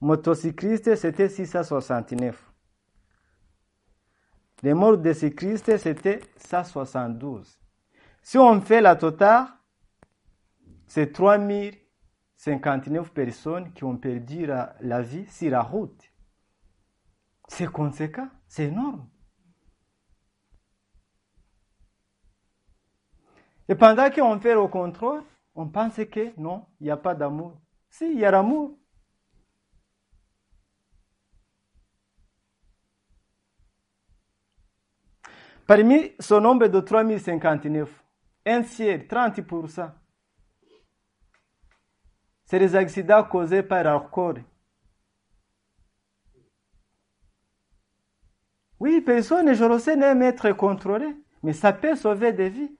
motocyclistes, 0.00 0.96
c'était 0.96 1.28
669. 1.28 2.51
Les 4.62 4.74
morts 4.74 4.98
de 4.98 5.12
cyclistes, 5.12 5.76
c'était 5.76 6.20
172. 6.36 7.58
Si 8.22 8.38
on 8.38 8.60
fait 8.60 8.80
la 8.80 8.94
totale, 8.94 9.48
c'est 10.86 11.12
3059 11.12 13.12
personnes 13.12 13.72
qui 13.72 13.82
ont 13.82 13.96
perdu 13.96 14.46
la, 14.46 14.76
la 14.80 15.02
vie 15.02 15.26
sur 15.26 15.50
la 15.50 15.62
route. 15.62 16.00
C'est 17.48 17.70
conséquent, 17.70 18.28
c'est 18.46 18.66
énorme. 18.66 19.08
Et 23.68 23.74
pendant 23.74 24.10
qu'on 24.10 24.38
fait 24.38 24.54
le 24.54 24.68
contrôle, 24.68 25.24
on 25.54 25.68
pense 25.68 25.96
que 25.96 26.38
non, 26.40 26.66
il 26.80 26.84
n'y 26.84 26.90
a 26.90 26.96
pas 26.96 27.14
d'amour. 27.14 27.60
Si, 27.90 28.10
il 28.10 28.18
y 28.18 28.24
a 28.24 28.30
l'amour. 28.30 28.78
Parmi 35.74 36.12
ce 36.18 36.34
nombre 36.34 36.66
de 36.66 36.80
3059, 36.80 38.04
un 38.44 38.60
tiers, 38.60 39.06
30%, 39.08 39.90
c'est 42.44 42.58
les 42.58 42.76
accidents 42.76 43.24
causés 43.24 43.62
par 43.62 43.82
l'alcool. 43.82 44.44
Oui, 48.80 49.00
personne, 49.00 49.54
je 49.54 49.64
le 49.64 49.78
sais, 49.78 49.96
n'aime 49.96 50.20
être 50.20 50.52
contrôlé, 50.52 51.06
mais 51.42 51.54
ça 51.54 51.72
peut 51.72 51.96
sauver 51.96 52.34
des 52.34 52.50
vies. 52.50 52.76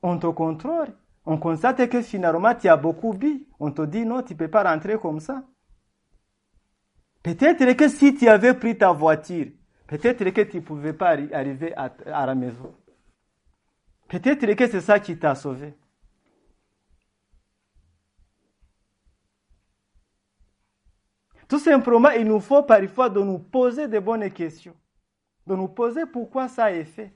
On 0.00 0.18
te 0.18 0.28
contrôle, 0.28 0.88
on 1.26 1.36
constate 1.36 1.86
que 1.90 2.00
finalement 2.00 2.54
tu 2.54 2.66
as 2.66 2.78
beaucoup 2.78 3.12
bu, 3.12 3.46
on 3.60 3.72
te 3.72 3.82
dit 3.82 4.06
non, 4.06 4.22
tu 4.22 4.32
ne 4.32 4.38
peux 4.38 4.48
pas 4.48 4.64
rentrer 4.64 4.98
comme 4.98 5.20
ça. 5.20 5.44
Peut-être 7.22 7.76
que 7.76 7.88
si 7.88 8.14
tu 8.14 8.26
avais 8.26 8.54
pris 8.54 8.78
ta 8.78 8.90
voiture, 8.90 9.48
Peut-être 9.88 10.22
que 10.22 10.42
tu 10.42 10.58
ne 10.58 10.62
pouvais 10.62 10.92
pas 10.92 11.16
arriver 11.32 11.74
à, 11.74 12.26
la 12.26 12.34
maison. 12.34 12.76
Peut-être 14.06 14.54
que 14.54 14.68
c'est 14.68 14.82
ça 14.82 15.00
qui 15.00 15.18
t'a 15.18 15.34
sauvé. 15.34 15.74
Tout 21.48 21.58
simplement, 21.58 22.10
il 22.10 22.26
nous 22.26 22.38
faut 22.38 22.62
parfois 22.62 23.08
de 23.08 23.22
nous 23.22 23.38
poser 23.38 23.88
de 23.88 23.98
bonnes 23.98 24.30
questions. 24.30 24.76
De 25.46 25.56
nous 25.56 25.68
poser 25.68 26.04
pourquoi 26.04 26.48
ça 26.48 26.70
est 26.70 26.84
fait. 26.84 27.10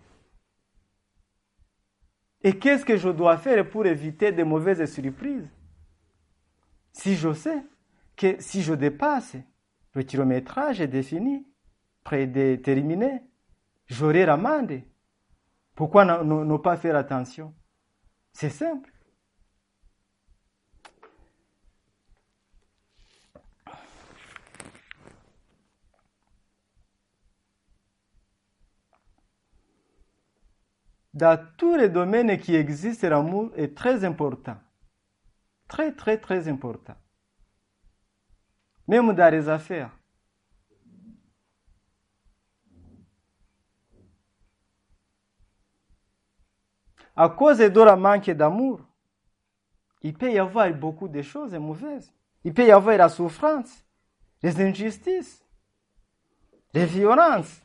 Et 2.42 2.58
qu'est-ce 2.58 2.86
que 2.86 2.96
je 2.96 3.10
dois 3.10 3.36
faire 3.36 3.68
pour 3.68 3.84
éviter 3.84 4.32
de 4.32 4.42
mauvaises 4.44 4.90
surprises? 4.90 5.46
Si 6.94 7.16
je 7.16 7.34
sais 7.34 7.62
que 8.16 8.40
si 8.40 8.62
je 8.62 8.72
dépasse, 8.72 9.36
le 9.92 10.02
kilométrage 10.04 10.80
défini 10.80 11.46
prédéterminée, 12.04 13.22
j'aurai 13.86 14.26
l'amende. 14.26 14.82
Pourquoi 15.74 16.04
ne 16.04 16.56
pas 16.58 16.76
faire 16.76 16.96
attention? 16.96 17.54
C'est 18.32 18.50
simple. 18.50 18.92
Dans 31.14 31.38
tous 31.58 31.76
les 31.76 31.90
domaines 31.90 32.38
qui 32.38 32.54
existent, 32.54 33.08
l'amour 33.08 33.50
est 33.54 33.76
très 33.76 34.02
important. 34.04 34.56
Très, 35.68 35.92
très, 35.92 36.18
très 36.18 36.48
important. 36.48 36.96
Même 38.88 39.12
dans 39.12 39.32
les 39.32 39.48
affaires. 39.48 39.90
À 47.14 47.28
cause 47.28 47.58
de 47.58 47.80
la 47.80 47.96
manque 47.96 48.30
d'amour, 48.30 48.80
il 50.02 50.14
peut 50.14 50.32
y 50.32 50.38
avoir 50.38 50.72
beaucoup 50.72 51.08
de 51.08 51.22
choses 51.22 51.52
mauvaises. 51.54 52.12
Il 52.44 52.52
peut 52.52 52.66
y 52.66 52.72
avoir 52.72 52.96
la 52.96 53.08
souffrance, 53.08 53.84
les 54.42 54.60
injustices, 54.60 55.44
les 56.74 56.86
violences. 56.86 57.60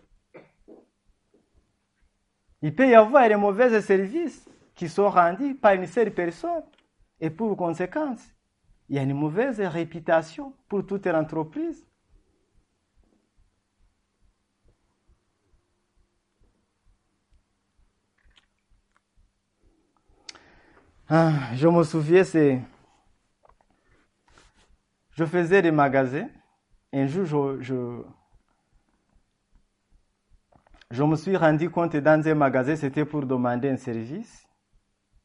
Il 2.61 2.75
peut 2.75 2.87
y 2.87 2.95
avoir 2.95 3.27
les 3.27 3.35
mauvais 3.35 3.81
services 3.81 4.45
qui 4.75 4.89
sont 4.89 5.09
rendus 5.09 5.55
par 5.55 5.73
une 5.73 5.87
seule 5.87 6.11
personne. 6.11 6.63
Et 7.19 7.29
pour 7.29 7.55
conséquence, 7.57 8.21
il 8.89 8.95
y 8.95 8.99
a 8.99 9.03
une 9.03 9.13
mauvaise 9.13 9.59
réputation 9.59 10.53
pour 10.67 10.85
toute 10.85 11.07
l'entreprise. 11.07 11.87
Ah, 21.09 21.53
je 21.55 21.69
me 21.69 21.83
souviens, 21.83 22.25
c'est. 22.25 22.61
Je 25.11 25.23
faisais 25.23 25.61
des 25.61 25.71
magasins. 25.71 26.27
Un 26.91 27.07
jour, 27.07 27.25
je, 27.61 28.03
je, 30.91 31.03
me 31.03 31.15
suis 31.15 31.37
rendu 31.37 31.69
compte 31.69 31.95
dans 31.95 32.27
un 32.27 32.35
magasin, 32.35 32.75
c'était 32.75 33.05
pour 33.05 33.25
demander 33.25 33.69
un 33.69 33.77
service. 33.77 34.45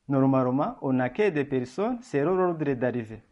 Normalement, 0.06 0.76
on 0.82 1.00
accueille 1.00 1.32
des 1.32 1.44
personnes, 1.44 1.98
c'est 2.02 2.22
l'ordre 2.22 2.74
d'arriver. 2.74 3.22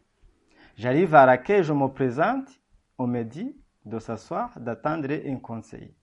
J'arrive 0.75 1.15
à 1.15 1.25
l'accueil, 1.25 1.63
je 1.63 1.71
me 1.71 1.87
présente, 1.87 2.49
on 2.97 3.07
me 3.07 3.23
dit 3.23 3.55
de 3.85 3.97
s'asseoir, 3.97 4.59
d'attendre 4.59 5.09
un 5.25 5.37
conseil. 5.37 5.93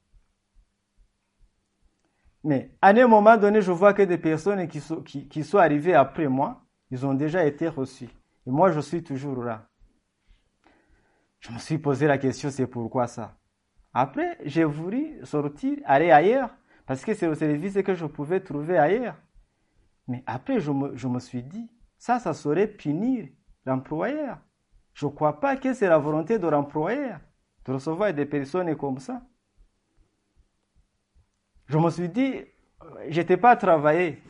Mais 2.45 2.71
à 2.81 2.89
un 2.89 3.07
moment 3.07 3.37
donné, 3.37 3.61
je 3.61 3.73
vois 3.73 3.93
que 3.93 4.03
des 4.03 4.19
personnes 4.19 4.67
qui 4.69 4.81
sont, 4.81 5.03
qui, 5.03 5.45
sont 5.45 5.59
arrivées 5.59 5.95
après 5.95 6.29
moi, 6.29 6.63
ils 6.91 7.05
ont 7.05 7.15
déjà 7.15 7.45
été 7.45 7.69
reçus. 7.69 8.09
Et 8.47 8.51
moi, 8.51 8.71
je 8.71 8.81
suis 8.81 9.03
toujours 9.03 9.43
là. 9.43 9.69
Je 11.41 11.53
me 11.53 11.59
suis 11.59 11.79
posé 11.79 12.07
la 12.07 12.19
question, 12.19 12.51
c'est 12.51 12.67
pourquoi 12.67 13.07
ça? 13.07 13.37
Après, 13.93 14.39
j'ai 14.45 14.65
voulu 14.65 15.19
sortir, 15.25 15.79
aller 15.85 16.11
ailleurs, 16.11 16.51
parce 16.87 17.05
que 17.05 17.15
c'est 17.15 17.27
le 17.27 17.35
service 17.35 17.83
que 17.83 17.95
je 17.95 18.07
pouvais 18.07 18.41
trouver 18.41 18.79
ailleurs. 18.79 19.17
Mais 20.07 20.23
après, 20.27 20.61
je 20.61 20.71
me, 20.71 20.97
je 20.97 21.07
me 21.07 21.21
suis 21.21 21.43
dit, 21.43 21.69
ça, 21.99 22.19
ça 22.19 22.33
serait 22.33 22.67
punir 22.67 23.29
l'employeur. 23.67 24.39
Je 24.95 25.07
ne 25.07 25.11
crois 25.11 25.39
pas 25.39 25.57
que 25.57 25.75
c'est 25.75 25.89
la 25.89 25.99
volonté 25.99 26.39
de 26.39 26.49
l'employeur 26.49 27.21
de 27.69 27.73
recevoir 27.75 28.15
des 28.15 28.25
personnes 28.25 28.75
comme 28.77 28.99
ça. 28.99 29.23
Je 31.69 31.77
me 31.79 31.91
suis 31.91 32.09
dit, 32.09 32.45
j'étais 33.09 33.37
pas 33.37 33.55
travaillé. 33.57 34.23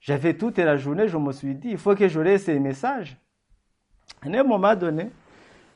J'avais 0.00 0.34
toute 0.34 0.58
la 0.58 0.76
journée, 0.76 1.08
je 1.08 1.18
me 1.18 1.32
suis 1.32 1.54
dit, 1.54 1.70
il 1.72 1.78
faut 1.78 1.94
que 1.94 2.08
je 2.08 2.20
laisse 2.20 2.44
ces 2.44 2.58
messages. 2.58 3.16
À 4.22 4.28
un 4.28 4.42
moment 4.42 4.74
donné, 4.74 5.10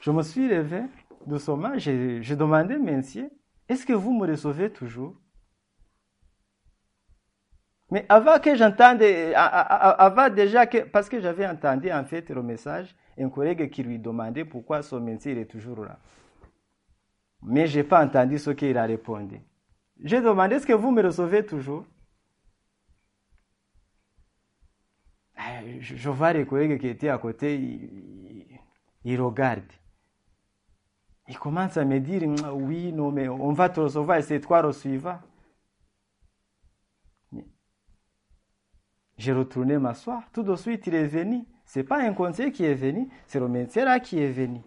je 0.00 0.10
me 0.10 0.22
suis 0.22 0.48
levé 0.48 0.82
doucement, 1.26 1.72
j'ai 1.78 2.36
demandé, 2.36 2.76
monsieur, 2.76 3.30
est-ce 3.68 3.84
que 3.86 3.92
vous 3.92 4.12
me 4.12 4.26
recevez 4.26 4.70
toujours? 4.70 5.14
Mais 7.90 8.06
avant 8.08 8.38
que 8.38 8.54
j'entende, 8.56 9.02
avant 9.36 10.30
déjà 10.30 10.66
que, 10.66 10.78
parce 10.78 11.08
que 11.08 11.20
j'avais 11.20 11.46
entendu 11.46 11.92
en 11.92 12.04
fait 12.04 12.28
le 12.30 12.42
message, 12.42 12.96
un 13.18 13.28
collègue 13.28 13.70
qui 13.70 13.82
lui 13.82 13.98
demandait 13.98 14.44
pourquoi 14.44 14.82
son 14.82 15.00
métier 15.00 15.38
est 15.38 15.44
toujours 15.44 15.84
là. 15.84 15.98
Mais 17.44 17.66
je 17.66 17.78
n'ai 17.78 17.84
pas 17.84 18.04
entendu 18.04 18.38
ce 18.38 18.50
qu'il 18.50 18.76
a 18.78 18.84
répondu. 18.84 19.40
J'ai 20.02 20.20
demandé, 20.20 20.56
est-ce 20.56 20.66
que 20.66 20.72
vous 20.72 20.90
me 20.90 21.02
recevez 21.02 21.44
toujours? 21.44 21.84
Je, 25.80 26.08
vois 26.08 26.32
les 26.32 26.46
collègues 26.46 26.80
qui 26.80 26.88
étaient 26.88 27.08
à 27.08 27.18
côté, 27.18 27.60
ils, 29.04 29.20
regardent. 29.20 29.62
Ils 31.28 31.38
commencent 31.38 31.76
à 31.76 31.84
me 31.84 32.00
dire, 32.00 32.22
oui, 32.54 32.92
non, 32.92 33.10
mais 33.10 33.28
on 33.28 33.52
va 33.52 33.68
te 33.68 33.80
recevoir 33.80 34.18
et 34.18 34.22
c'est 34.22 34.40
toi 34.40 34.62
le 34.62 34.72
suivant. 34.72 35.18
J'ai 39.16 39.32
retourné 39.32 39.78
m'asseoir. 39.78 40.22
Tout 40.32 40.42
de 40.42 40.56
suite, 40.56 40.86
il 40.86 40.94
est 40.94 41.06
venu. 41.06 41.44
Ce 41.66 41.78
n'est 41.78 41.84
pas 41.84 42.02
un 42.02 42.12
conseiller 42.12 42.52
qui 42.52 42.64
est 42.64 42.74
venu, 42.74 43.08
c'est 43.26 43.40
le 43.40 43.48
médecin 43.48 43.98
qui 44.00 44.18
est 44.18 44.30
venu. 44.30 44.60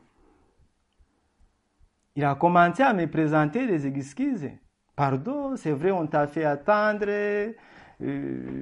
Il 2.18 2.24
a 2.24 2.34
commencé 2.34 2.82
à 2.82 2.94
me 2.94 3.06
présenter 3.06 3.68
des 3.68 3.86
excuses. 3.86 4.50
Pardon, 4.96 5.56
c'est 5.56 5.72
vrai, 5.72 5.92
on 5.92 6.08
t'a 6.08 6.26
fait 6.26 6.46
attendre, 6.46 7.06
euh, 7.08 7.54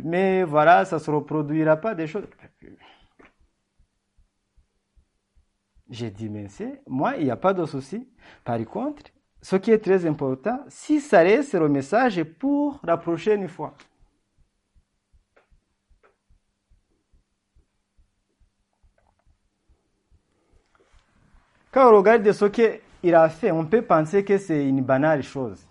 mais 0.03 0.43
voilà, 0.43 0.83
ça 0.83 0.97
ne 0.97 1.01
se 1.01 1.09
reproduira 1.09 1.77
pas 1.77 1.95
des 1.95 2.05
choses. 2.05 2.27
J'ai 5.89 6.11
dit, 6.11 6.27
mais 6.27 6.49
c'est, 6.49 6.81
moi, 6.85 7.15
il 7.15 7.23
n'y 7.23 7.31
a 7.31 7.37
pas 7.37 7.53
de 7.53 7.65
souci. 7.65 8.05
Par 8.43 8.59
contre, 8.65 9.03
ce 9.41 9.55
qui 9.55 9.71
est 9.71 9.79
très 9.79 10.05
important, 10.05 10.59
si 10.67 10.99
ça 10.99 11.19
reste 11.19 11.53
le 11.53 11.69
message 11.69 12.21
pour 12.23 12.81
la 12.83 12.97
prochaine 12.97 13.47
fois. 13.47 13.73
Quand 21.71 21.89
on 21.89 21.97
regarde 21.97 22.29
ce 22.33 22.45
qu'il 23.05 23.13
a 23.13 23.29
fait, 23.29 23.51
on 23.51 23.67
peut 23.67 23.83
penser 23.83 24.25
que 24.25 24.39
c'est 24.39 24.67
une 24.67 24.81
banale 24.81 25.21
chose. 25.21 25.63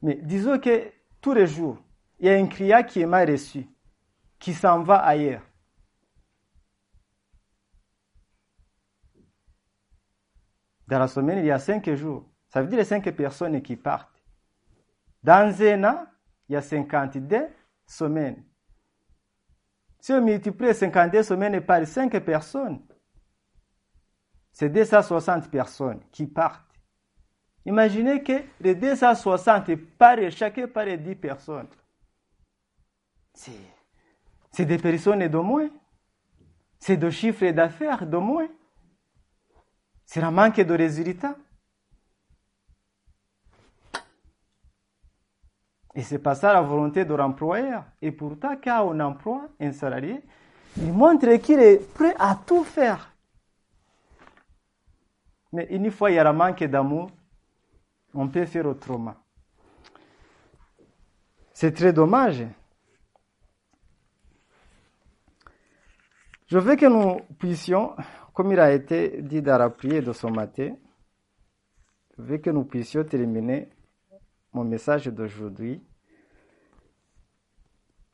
Mais 0.00 0.14
disons 0.14 0.58
que 0.58 0.90
tous 1.20 1.34
les 1.34 1.46
jours, 1.46 1.76
il 2.18 2.26
y 2.26 2.30
a 2.30 2.36
un 2.36 2.46
client 2.46 2.82
qui 2.82 3.02
est 3.02 3.06
mal 3.06 3.30
reçu, 3.30 3.66
qui 4.38 4.54
s'en 4.54 4.82
va 4.82 4.96
ailleurs. 4.96 5.42
Dans 10.86 11.00
la 11.00 11.06
semaine, 11.06 11.40
il 11.40 11.44
y 11.44 11.50
a 11.50 11.58
cinq 11.58 11.92
jours. 11.94 12.24
Ça 12.48 12.62
veut 12.62 12.68
dire 12.68 12.86
cinq 12.86 13.04
personnes 13.14 13.60
qui 13.60 13.76
partent. 13.76 14.22
Dans 15.22 15.54
un 15.60 15.84
an, 15.84 16.06
il 16.48 16.54
y 16.54 16.56
a 16.56 16.62
52 16.62 17.46
semaines. 17.84 18.42
Si 20.00 20.14
on 20.14 20.22
multiplie 20.22 20.72
52 20.72 21.24
semaines 21.24 21.60
par 21.60 21.86
cinq 21.86 22.18
personnes, 22.24 22.80
c'est 24.58 24.70
260 24.70 25.52
personnes 25.52 26.00
qui 26.10 26.26
partent. 26.26 26.66
Imaginez 27.64 28.24
que 28.24 28.42
les 28.60 28.74
260 28.74 29.76
par 29.96 30.16
chacun 30.32 30.66
par 30.66 30.84
10 30.84 31.14
personnes. 31.14 31.68
C'est 33.32 34.64
des 34.64 34.78
personnes 34.78 35.28
de 35.28 35.38
moins. 35.38 35.68
C'est 36.80 36.96
des 36.96 37.12
chiffres 37.12 37.48
d'affaires 37.52 38.04
de 38.04 38.16
moins. 38.16 38.48
C'est 40.04 40.24
un 40.24 40.32
manque 40.32 40.60
de 40.60 40.74
résultats. 40.74 41.36
Et 45.94 46.02
c'est 46.02 46.18
pas 46.18 46.34
ça 46.34 46.52
la 46.52 46.62
volonté 46.62 47.04
de 47.04 47.14
l'employeur. 47.14 47.84
Et 48.02 48.10
pourtant, 48.10 48.56
quand 48.56 48.88
on 48.88 48.98
emploie 48.98 49.50
un 49.60 49.70
salarié, 49.70 50.20
il 50.78 50.92
montre 50.92 51.32
qu'il 51.36 51.60
est 51.60 51.78
prêt 51.94 52.16
à 52.18 52.36
tout 52.44 52.64
faire. 52.64 53.14
Mais 55.52 55.66
une 55.70 55.90
fois 55.90 56.10
il 56.10 56.14
y 56.14 56.18
a 56.18 56.28
un 56.28 56.32
manque 56.32 56.64
d'amour, 56.64 57.10
on 58.14 58.28
peut 58.28 58.46
faire 58.46 58.66
autrement. 58.66 59.14
C'est 61.52 61.72
très 61.72 61.92
dommage. 61.92 62.46
Je 66.46 66.58
veux 66.58 66.76
que 66.76 66.86
nous 66.86 67.20
puissions, 67.38 67.94
comme 68.32 68.52
il 68.52 68.60
a 68.60 68.72
été 68.72 69.20
dit 69.22 69.42
dans 69.42 69.58
la 69.58 69.68
prière 69.68 70.02
de 70.02 70.12
ce 70.12 70.26
matin, 70.26 70.74
je 72.16 72.22
veux 72.22 72.38
que 72.38 72.50
nous 72.50 72.64
puissions 72.64 73.04
terminer 73.04 73.68
mon 74.52 74.64
message 74.64 75.06
d'aujourd'hui 75.08 75.82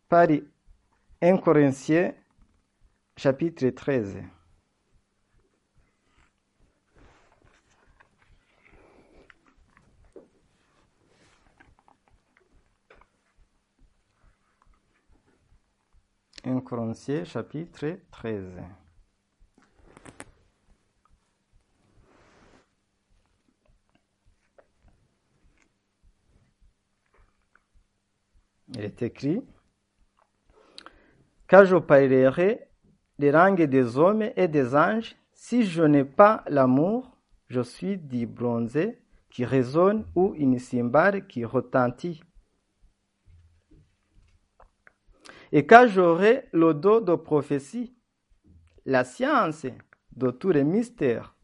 par 0.09 0.27
1 1.23 1.37
Corinthiens 1.39 2.13
chapitre 3.17 3.69
13. 3.69 4.19
1 16.47 16.61
Corinthiens 16.61 17.25
chapitre 17.25 18.01
13. 18.11 18.45
Il 28.69 28.81
est 28.81 29.01
écrit 29.01 29.43
Car 31.49 31.65
je 31.65 31.77
parlerai 31.77 32.69
les 33.19 33.31
langues 33.31 33.63
des 33.63 33.97
hommes 33.97 34.29
et 34.37 34.49
des 34.49 34.75
anges, 34.75 35.17
si 35.33 35.65
je 35.65 35.83
n'ai 35.83 36.05
pas 36.05 36.45
l'amour, 36.49 37.17
je 37.49 37.63
suis 37.63 37.97
du 37.97 38.27
bronzé 38.27 39.01
qui 39.31 39.47
résonne 39.47 40.05
ou 40.15 40.35
une 40.37 40.59
cymbale 40.59 41.27
qui 41.27 41.47
retentit. 41.47 42.23
Et 45.55 45.65
quand 45.67 45.87
j'aurai 45.87 46.49
le 46.53 46.75
dos 46.75 47.01
de 47.01 47.15
prophétie, 47.15 47.95
la 48.87 49.05
science 49.05 49.65
de 50.17 50.33
tous 50.33 50.51
les 50.51 50.65
mystères 50.65 51.37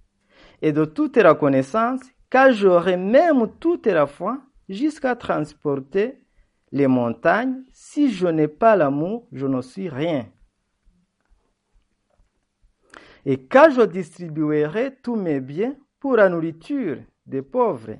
et 0.62 0.72
de 0.72 0.84
toute 0.84 1.16
la 1.16 1.36
connaissance, 1.36 2.00
quand 2.28 2.50
j'aurai 2.50 2.96
même 2.96 3.48
toute 3.60 3.86
la 3.86 4.08
foi 4.08 4.42
jusqu'à 4.68 5.14
transporter 5.14 6.24
les 6.72 6.88
montagnes, 6.88 7.62
si 7.72 8.10
je 8.10 8.26
n'ai 8.26 8.48
pas 8.48 8.74
l'amour, 8.74 9.28
je 9.30 9.46
ne 9.46 9.62
suis 9.62 9.88
rien. 9.88 10.26
Et 13.24 13.46
quand 13.46 13.70
je 13.70 13.82
distribuerai 13.82 14.96
tous 15.04 15.14
mes 15.14 15.38
biens 15.38 15.76
pour 16.00 16.16
la 16.16 16.28
nourriture 16.28 16.98
des 17.26 17.42
pauvres, 17.42 17.96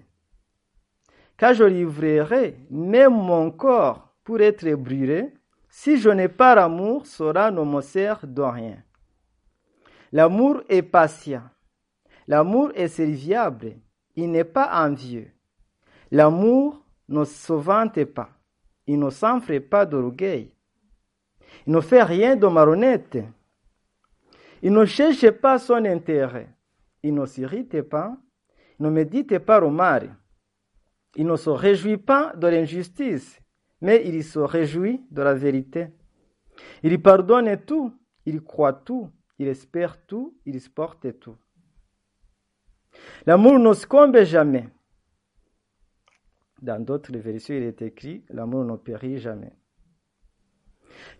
quand 1.39 1.53
je 1.55 1.63
livrerai 1.63 2.59
même 2.69 3.15
mon 3.15 3.53
corps 3.53 4.13
pour 4.25 4.41
être 4.41 4.69
brûlé, 4.75 5.33
si 5.71 5.99
je 5.99 6.11
n'ai 6.11 6.29
pas 6.29 6.55
l'amour, 6.55 7.07
cela 7.07 7.51
ne 7.51 7.63
me 7.63 7.81
sert 7.81 8.27
de 8.27 8.43
rien. 8.43 8.83
L'amour 10.13 10.63
est 10.69 10.83
patient. 10.83 11.45
L'amour 12.27 12.73
est 12.75 12.89
serviable. 12.89 13.77
Il 14.17 14.33
n'est 14.33 14.45
pas 14.45 14.85
envieux. 14.85 15.31
L'amour 16.11 16.85
ne 17.09 17.25
se 17.25 17.53
vante 17.53 18.05
pas. 18.05 18.31
Il 18.87 18.99
ne 18.99 19.11
s'enfle 19.11 19.61
pas 19.61 19.87
d'orgueil. 19.87 20.53
Il 21.67 21.73
ne 21.73 21.81
fait 21.81 22.03
rien 22.03 22.35
de 22.35 22.47
malhonnête. 22.49 23.19
Il 24.63 24.73
ne 24.73 24.85
cherche 24.85 25.31
pas 25.31 25.59
son 25.59 25.85
intérêt. 25.85 26.49
Il 27.03 27.15
ne 27.15 27.25
s'irrite 27.27 27.83
pas. 27.83 28.17
Il 28.79 28.87
ne 28.87 28.91
médite 28.91 29.39
pas 29.39 29.63
au 29.63 29.71
mal. 29.71 30.17
Il 31.17 31.27
ne 31.27 31.37
se 31.37 31.51
réjouit 31.51 31.97
pas 31.97 32.33
de 32.37 32.47
l'injustice, 32.47 33.40
mais 33.81 34.03
il 34.07 34.23
se 34.25 34.39
réjouit 34.39 35.05
de 35.11 35.23
la 35.23 35.35
vérité. 35.35 35.89
Il 36.83 37.01
pardonne 37.01 37.57
tout, 37.65 37.93
il 38.27 38.43
croit 38.43 38.73
tout, 38.73 39.11
il 39.39 39.49
espère 39.49 40.05
tout, 40.07 40.37
il 40.45 40.61
supporte 40.61 41.19
tout. 41.19 41.37
L'amour 43.27 43.59
ne 43.59 43.73
succombe 43.73 44.23
jamais. 44.23 44.69
Dans 46.61 46.83
d'autres 46.85 47.17
versions, 47.17 47.55
il 47.55 47.63
est 47.63 47.81
écrit 47.83 48.25
l'amour 48.29 48.65
ne 48.65 48.77
périt 48.77 49.19
jamais. 49.19 49.53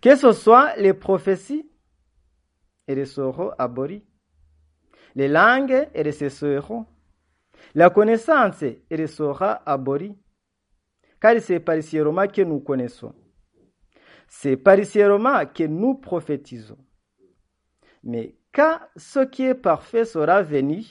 Que 0.01 0.15
ce 0.15 0.31
soit 0.33 0.75
les 0.75 0.93
prophéties, 0.93 1.67
elles 2.85 3.07
seront 3.07 3.51
abolies. 3.57 4.05
Les 5.15 5.27
langues, 5.27 5.89
elles 5.93 6.13
cesseront. 6.13 6.85
La 7.73 7.89
connaissance, 7.89 8.63
sera 9.07 9.61
abolie. 9.65 10.15
Car 11.21 11.39
c'est 11.39 11.59
par 11.59 11.81
ces 11.83 12.01
romans 12.01 12.27
que 12.27 12.41
nous 12.41 12.59
connaissons. 12.59 13.13
C'est 14.27 14.57
par 14.57 14.83
ces 14.83 15.05
romans 15.05 15.45
que 15.45 15.63
nous 15.63 15.95
prophétisons. 15.95 16.79
Mais 18.03 18.35
quand 18.51 18.79
ce 18.95 19.19
qui 19.19 19.43
est 19.43 19.55
parfait 19.55 20.03
sera 20.03 20.41
venu, 20.41 20.83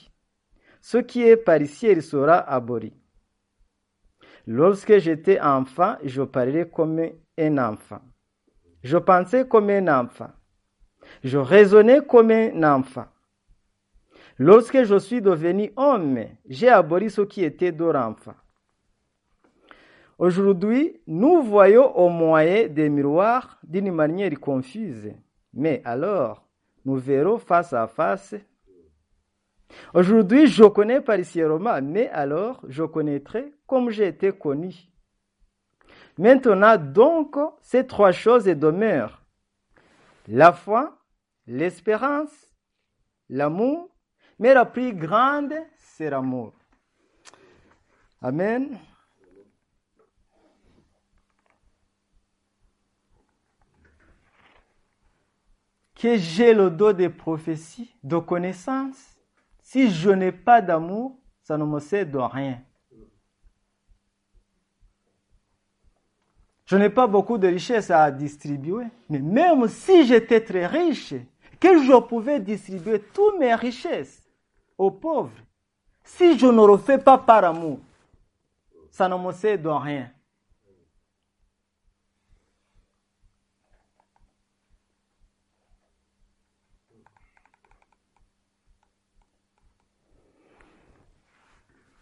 ce 0.80 0.98
qui 0.98 1.22
est 1.22 1.36
par 1.36 1.60
ici, 1.60 2.00
sera 2.00 2.38
aboli. 2.38 2.92
Lorsque 4.46 4.98
j'étais 4.98 5.40
enfant, 5.40 5.96
je 6.04 6.22
parlais 6.22 6.68
comme 6.68 7.02
un 7.36 7.58
enfant. 7.58 8.00
Je 8.82 8.96
pensais 8.96 9.46
comme 9.46 9.68
un 9.70 9.88
enfant. 9.88 10.30
Je 11.24 11.38
raisonnais 11.38 12.00
comme 12.06 12.30
un 12.30 12.62
enfant. 12.62 13.06
Lorsque 14.38 14.84
je 14.84 14.98
suis 14.98 15.20
devenu 15.20 15.72
homme, 15.76 16.24
j'ai 16.48 16.68
aboli 16.68 17.10
ce 17.10 17.20
qui 17.22 17.44
était 17.44 17.72
de 17.72 17.84
l'enfant. 17.84 18.34
Aujourd'hui, 20.20 21.00
nous 21.06 21.40
voyons 21.42 21.96
au 21.96 22.10
moyen 22.10 22.68
des 22.68 22.90
miroirs 22.90 23.58
d'une 23.62 23.90
manière 23.90 24.38
confuse. 24.38 25.14
Mais 25.54 25.80
alors, 25.82 26.46
nous 26.84 26.96
verrons 26.96 27.38
face 27.38 27.72
à 27.72 27.86
face. 27.86 28.34
Aujourd'hui, 29.94 30.46
je 30.46 30.64
connais 30.64 31.00
parisièrement, 31.00 31.80
mais 31.80 32.10
alors 32.10 32.60
je 32.68 32.82
connaîtrai 32.84 33.50
comme 33.66 33.88
j'ai 33.88 34.08
été 34.08 34.30
connu. 34.30 34.74
Maintenant, 36.18 36.76
donc, 36.76 37.36
ces 37.62 37.86
trois 37.86 38.12
choses 38.12 38.44
demeurent. 38.44 39.22
La 40.28 40.52
foi, 40.52 40.98
l'espérance, 41.46 42.52
l'amour, 43.30 43.88
mais 44.38 44.52
la 44.52 44.66
plus 44.66 44.92
grande, 44.92 45.54
c'est 45.78 46.10
l'amour. 46.10 46.52
Amen. 48.20 48.78
Que 56.00 56.16
j'ai 56.16 56.54
le 56.54 56.70
dos 56.70 56.94
des 56.94 57.10
prophéties, 57.10 57.94
de 58.02 58.16
connaissances, 58.16 59.18
si 59.62 59.90
je 59.90 60.08
n'ai 60.08 60.32
pas 60.32 60.62
d'amour, 60.62 61.18
ça 61.42 61.58
ne 61.58 61.64
me 61.64 61.78
sert 61.78 62.06
de 62.06 62.16
rien. 62.16 62.62
Je 66.64 66.76
n'ai 66.76 66.88
pas 66.88 67.06
beaucoup 67.06 67.36
de 67.36 67.48
richesses 67.48 67.90
à 67.90 68.10
distribuer, 68.10 68.86
mais 69.10 69.18
même 69.18 69.68
si 69.68 70.06
j'étais 70.06 70.40
très 70.40 70.66
riche, 70.66 71.12
que 71.60 71.82
je 71.82 72.00
pouvais 72.00 72.40
distribuer 72.40 73.02
toutes 73.12 73.38
mes 73.38 73.54
richesses 73.54 74.22
aux 74.78 74.90
pauvres, 74.90 75.36
si 76.02 76.38
je 76.38 76.46
ne 76.46 76.66
le 76.66 76.78
fais 76.78 76.96
pas 76.96 77.18
par 77.18 77.44
amour, 77.44 77.78
ça 78.90 79.06
ne 79.06 79.18
me 79.18 79.32
sert 79.32 79.58
de 79.58 79.68
rien. 79.68 80.10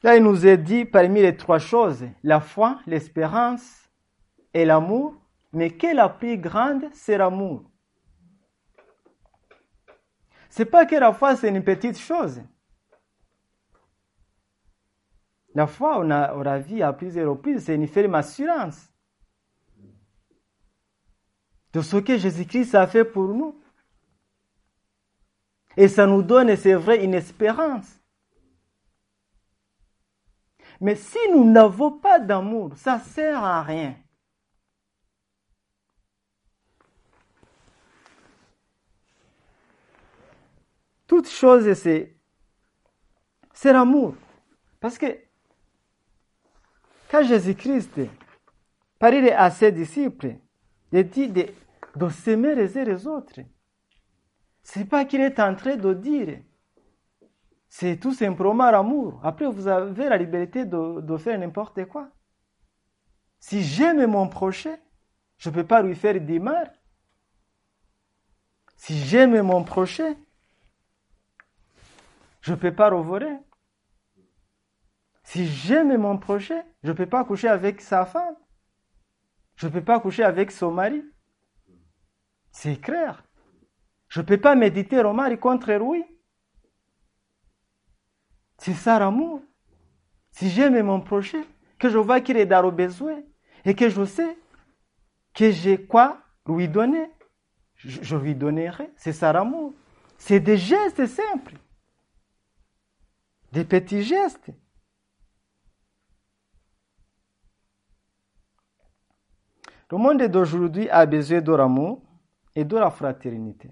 Là, 0.02 0.16
il 0.16 0.22
nous 0.22 0.46
est 0.46 0.58
dit 0.58 0.84
parmi 0.84 1.22
les 1.22 1.36
trois 1.36 1.58
choses, 1.58 2.04
la 2.22 2.40
foi, 2.40 2.80
l'espérance 2.86 3.90
et 4.54 4.64
l'amour, 4.64 5.14
mais 5.52 5.70
quelle 5.70 5.96
la 5.96 6.08
plus 6.08 6.38
grande, 6.38 6.84
c'est 6.92 7.18
l'amour. 7.18 7.64
C'est 10.50 10.64
pas 10.64 10.86
que 10.86 10.96
la 10.96 11.12
foi, 11.12 11.36
c'est 11.36 11.48
une 11.48 11.62
petite 11.62 11.98
chose. 11.98 12.40
La 15.54 15.66
foi, 15.66 15.98
on 15.98 16.10
a, 16.10 16.34
on 16.34 16.42
a 16.46 16.58
vu 16.58 16.82
à 16.82 16.92
plusieurs 16.92 17.30
reprises, 17.30 17.64
c'est 17.64 17.74
une 17.74 17.88
ferme 17.88 18.14
assurance 18.14 18.88
de 21.72 21.80
ce 21.80 21.96
que 21.96 22.16
Jésus-Christ 22.16 22.74
a 22.74 22.86
fait 22.86 23.04
pour 23.04 23.28
nous. 23.28 23.60
Et 25.76 25.88
ça 25.88 26.06
nous 26.06 26.22
donne, 26.22 26.54
c'est 26.56 26.74
vrai, 26.74 27.04
une 27.04 27.14
espérance. 27.14 27.97
Mais 30.80 30.94
si 30.94 31.18
nous 31.32 31.44
n'avons 31.50 31.92
pas 31.98 32.20
d'amour, 32.20 32.72
ça 32.76 32.98
sert 32.98 33.42
à 33.42 33.62
rien. 33.62 33.96
Toute 41.06 41.28
chose, 41.28 41.72
c'est, 41.72 42.16
c'est 43.52 43.72
l'amour. 43.72 44.14
Parce 44.78 44.98
que 44.98 45.18
quand 47.10 47.24
Jésus-Christ 47.24 48.00
parlait 48.98 49.32
à 49.32 49.50
ses 49.50 49.72
disciples, 49.72 50.36
il 50.92 51.08
dit 51.08 51.28
de, 51.28 51.46
de 51.96 52.08
s'aimer 52.10 52.54
les 52.54 52.76
uns 52.76 52.84
les 52.84 53.06
autres. 53.06 53.40
C'est 54.62 54.84
pas 54.84 55.06
qu'il 55.06 55.22
est 55.22 55.40
en 55.40 55.54
train 55.54 55.76
de 55.76 55.94
dire 55.94 56.40
c'est 57.68 57.98
tout 57.98 58.14
simplement 58.14 58.70
l'amour. 58.70 59.20
Après, 59.22 59.46
vous 59.46 59.68
avez 59.68 60.08
la 60.08 60.16
liberté 60.16 60.64
de, 60.64 61.16
faire 61.18 61.38
n'importe 61.38 61.84
quoi. 61.86 62.08
Si 63.38 63.62
j'aime 63.62 64.06
mon 64.06 64.28
prochain, 64.28 64.76
je 65.36 65.50
ne 65.50 65.54
peux 65.54 65.66
pas 65.66 65.82
lui 65.82 65.94
faire 65.94 66.20
du 66.20 66.40
mal. 66.40 66.72
Si 68.76 68.98
j'aime 68.98 69.40
mon 69.42 69.64
prochain, 69.64 70.14
je 72.40 72.52
ne 72.52 72.56
peux 72.56 72.74
pas 72.74 72.90
le 72.90 72.96
voler. 72.96 73.36
Si 75.22 75.46
j'aime 75.46 75.96
mon 75.98 76.16
prochain, 76.16 76.62
je 76.82 76.88
ne 76.88 76.96
peux 76.96 77.06
pas 77.06 77.24
coucher 77.24 77.48
avec 77.48 77.80
sa 77.82 78.06
femme. 78.06 78.36
Je 79.56 79.66
ne 79.66 79.72
peux 79.72 79.84
pas 79.84 80.00
coucher 80.00 80.22
avec 80.24 80.50
son 80.50 80.70
mari. 80.70 81.04
C'est 82.50 82.80
clair. 82.80 83.24
Je 84.08 84.20
ne 84.20 84.26
peux 84.26 84.40
pas 84.40 84.54
méditer 84.54 84.98
au 85.00 85.12
mari 85.12 85.38
contre 85.38 85.72
lui. 85.72 86.02
C'est 88.58 88.74
ça 88.74 88.98
l'amour. 88.98 89.42
Si 90.32 90.50
j'aime 90.50 90.80
mon 90.82 91.00
prochain, 91.00 91.42
que 91.78 91.88
je 91.88 91.98
vois 91.98 92.20
qu'il 92.20 92.36
est 92.36 92.46
dans 92.46 92.62
le 92.62 92.70
besoin 92.70 93.22
et 93.64 93.74
que 93.74 93.88
je 93.88 94.04
sais 94.04 94.36
que 95.34 95.50
j'ai 95.50 95.84
quoi 95.86 96.20
lui 96.46 96.68
donner, 96.68 97.08
je, 97.76 98.02
je 98.02 98.16
lui 98.16 98.34
donnerai. 98.34 98.90
C'est 98.96 99.12
ça 99.12 99.32
l'amour. 99.32 99.74
C'est 100.18 100.40
des 100.40 100.56
gestes 100.56 101.06
simples. 101.06 101.54
Des 103.52 103.64
petits 103.64 104.02
gestes. 104.02 104.50
Le 109.90 109.96
monde 109.96 110.22
d'aujourd'hui 110.24 110.88
a 110.90 111.06
besoin 111.06 111.40
de 111.40 111.52
l'amour 111.52 112.02
et 112.54 112.64
de 112.64 112.76
la 112.76 112.90
fraternité. 112.90 113.70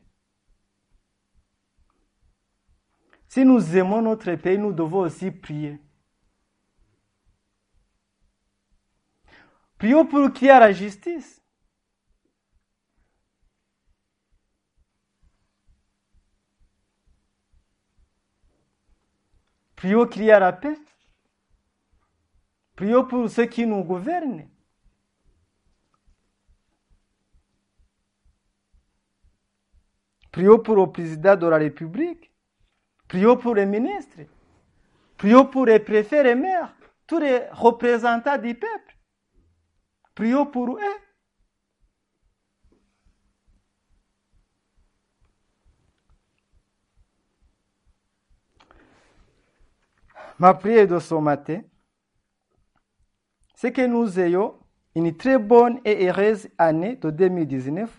Si 3.36 3.44
nous 3.44 3.76
aimons 3.76 4.00
notre 4.00 4.34
pays, 4.36 4.56
nous 4.56 4.72
devons 4.72 5.00
aussi 5.00 5.30
prier. 5.30 5.78
Prions 9.76 10.06
pour 10.06 10.32
qu'il 10.32 10.48
y 10.48 10.50
ait 10.50 10.58
la 10.58 10.72
justice. 10.72 11.42
Prions 19.74 20.06
qu'il 20.06 20.22
y 20.22 20.28
ait 20.30 20.40
la 20.40 20.54
paix. 20.54 20.78
Prions 22.74 23.04
pour 23.04 23.28
ceux 23.28 23.44
qui 23.44 23.66
nous 23.66 23.84
gouvernent. 23.84 24.48
Prions 30.32 30.58
pour 30.58 30.76
le 30.76 30.90
président 30.90 31.36
de 31.36 31.46
la 31.46 31.58
République. 31.58 32.32
Prions 33.08 33.36
pour 33.36 33.54
les 33.54 33.66
ministres. 33.66 34.18
Prions 35.16 35.46
pour 35.46 35.66
les 35.66 35.78
préfets 35.78 36.28
et 36.30 36.34
maires, 36.34 36.74
tous 37.06 37.18
les 37.18 37.42
représentants 37.52 38.38
du 38.38 38.54
peuple. 38.54 38.96
Prions 40.14 40.46
pour 40.46 40.76
eux. 40.76 40.80
Ma 50.38 50.52
prière 50.52 50.86
de 50.86 50.98
ce 50.98 51.14
matin, 51.14 51.62
c'est 53.54 53.72
que 53.72 53.86
nous 53.86 54.20
ayons 54.20 54.54
une 54.94 55.16
très 55.16 55.38
bonne 55.38 55.80
et 55.84 56.08
heureuse 56.08 56.48
année 56.58 56.96
de 56.96 57.10
2019, 57.10 57.90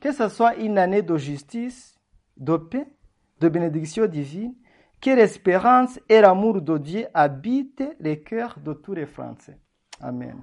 que 0.00 0.12
ce 0.12 0.28
soit 0.28 0.54
une 0.56 0.78
année 0.78 1.02
de 1.02 1.18
justice, 1.18 1.98
de 2.38 2.56
paix, 2.56 2.86
de 3.40 3.48
bénédiction 3.48 4.06
divine, 4.06 4.54
que 5.00 5.10
l'espérance 5.10 6.00
et 6.08 6.20
l'amour 6.20 6.62
de 6.62 6.78
Dieu 6.78 7.06
habitent 7.14 7.84
les 8.00 8.22
cœurs 8.22 8.58
de 8.60 8.72
tous 8.72 8.94
les 8.94 9.06
Français. 9.06 9.58
Amen. 10.00 10.42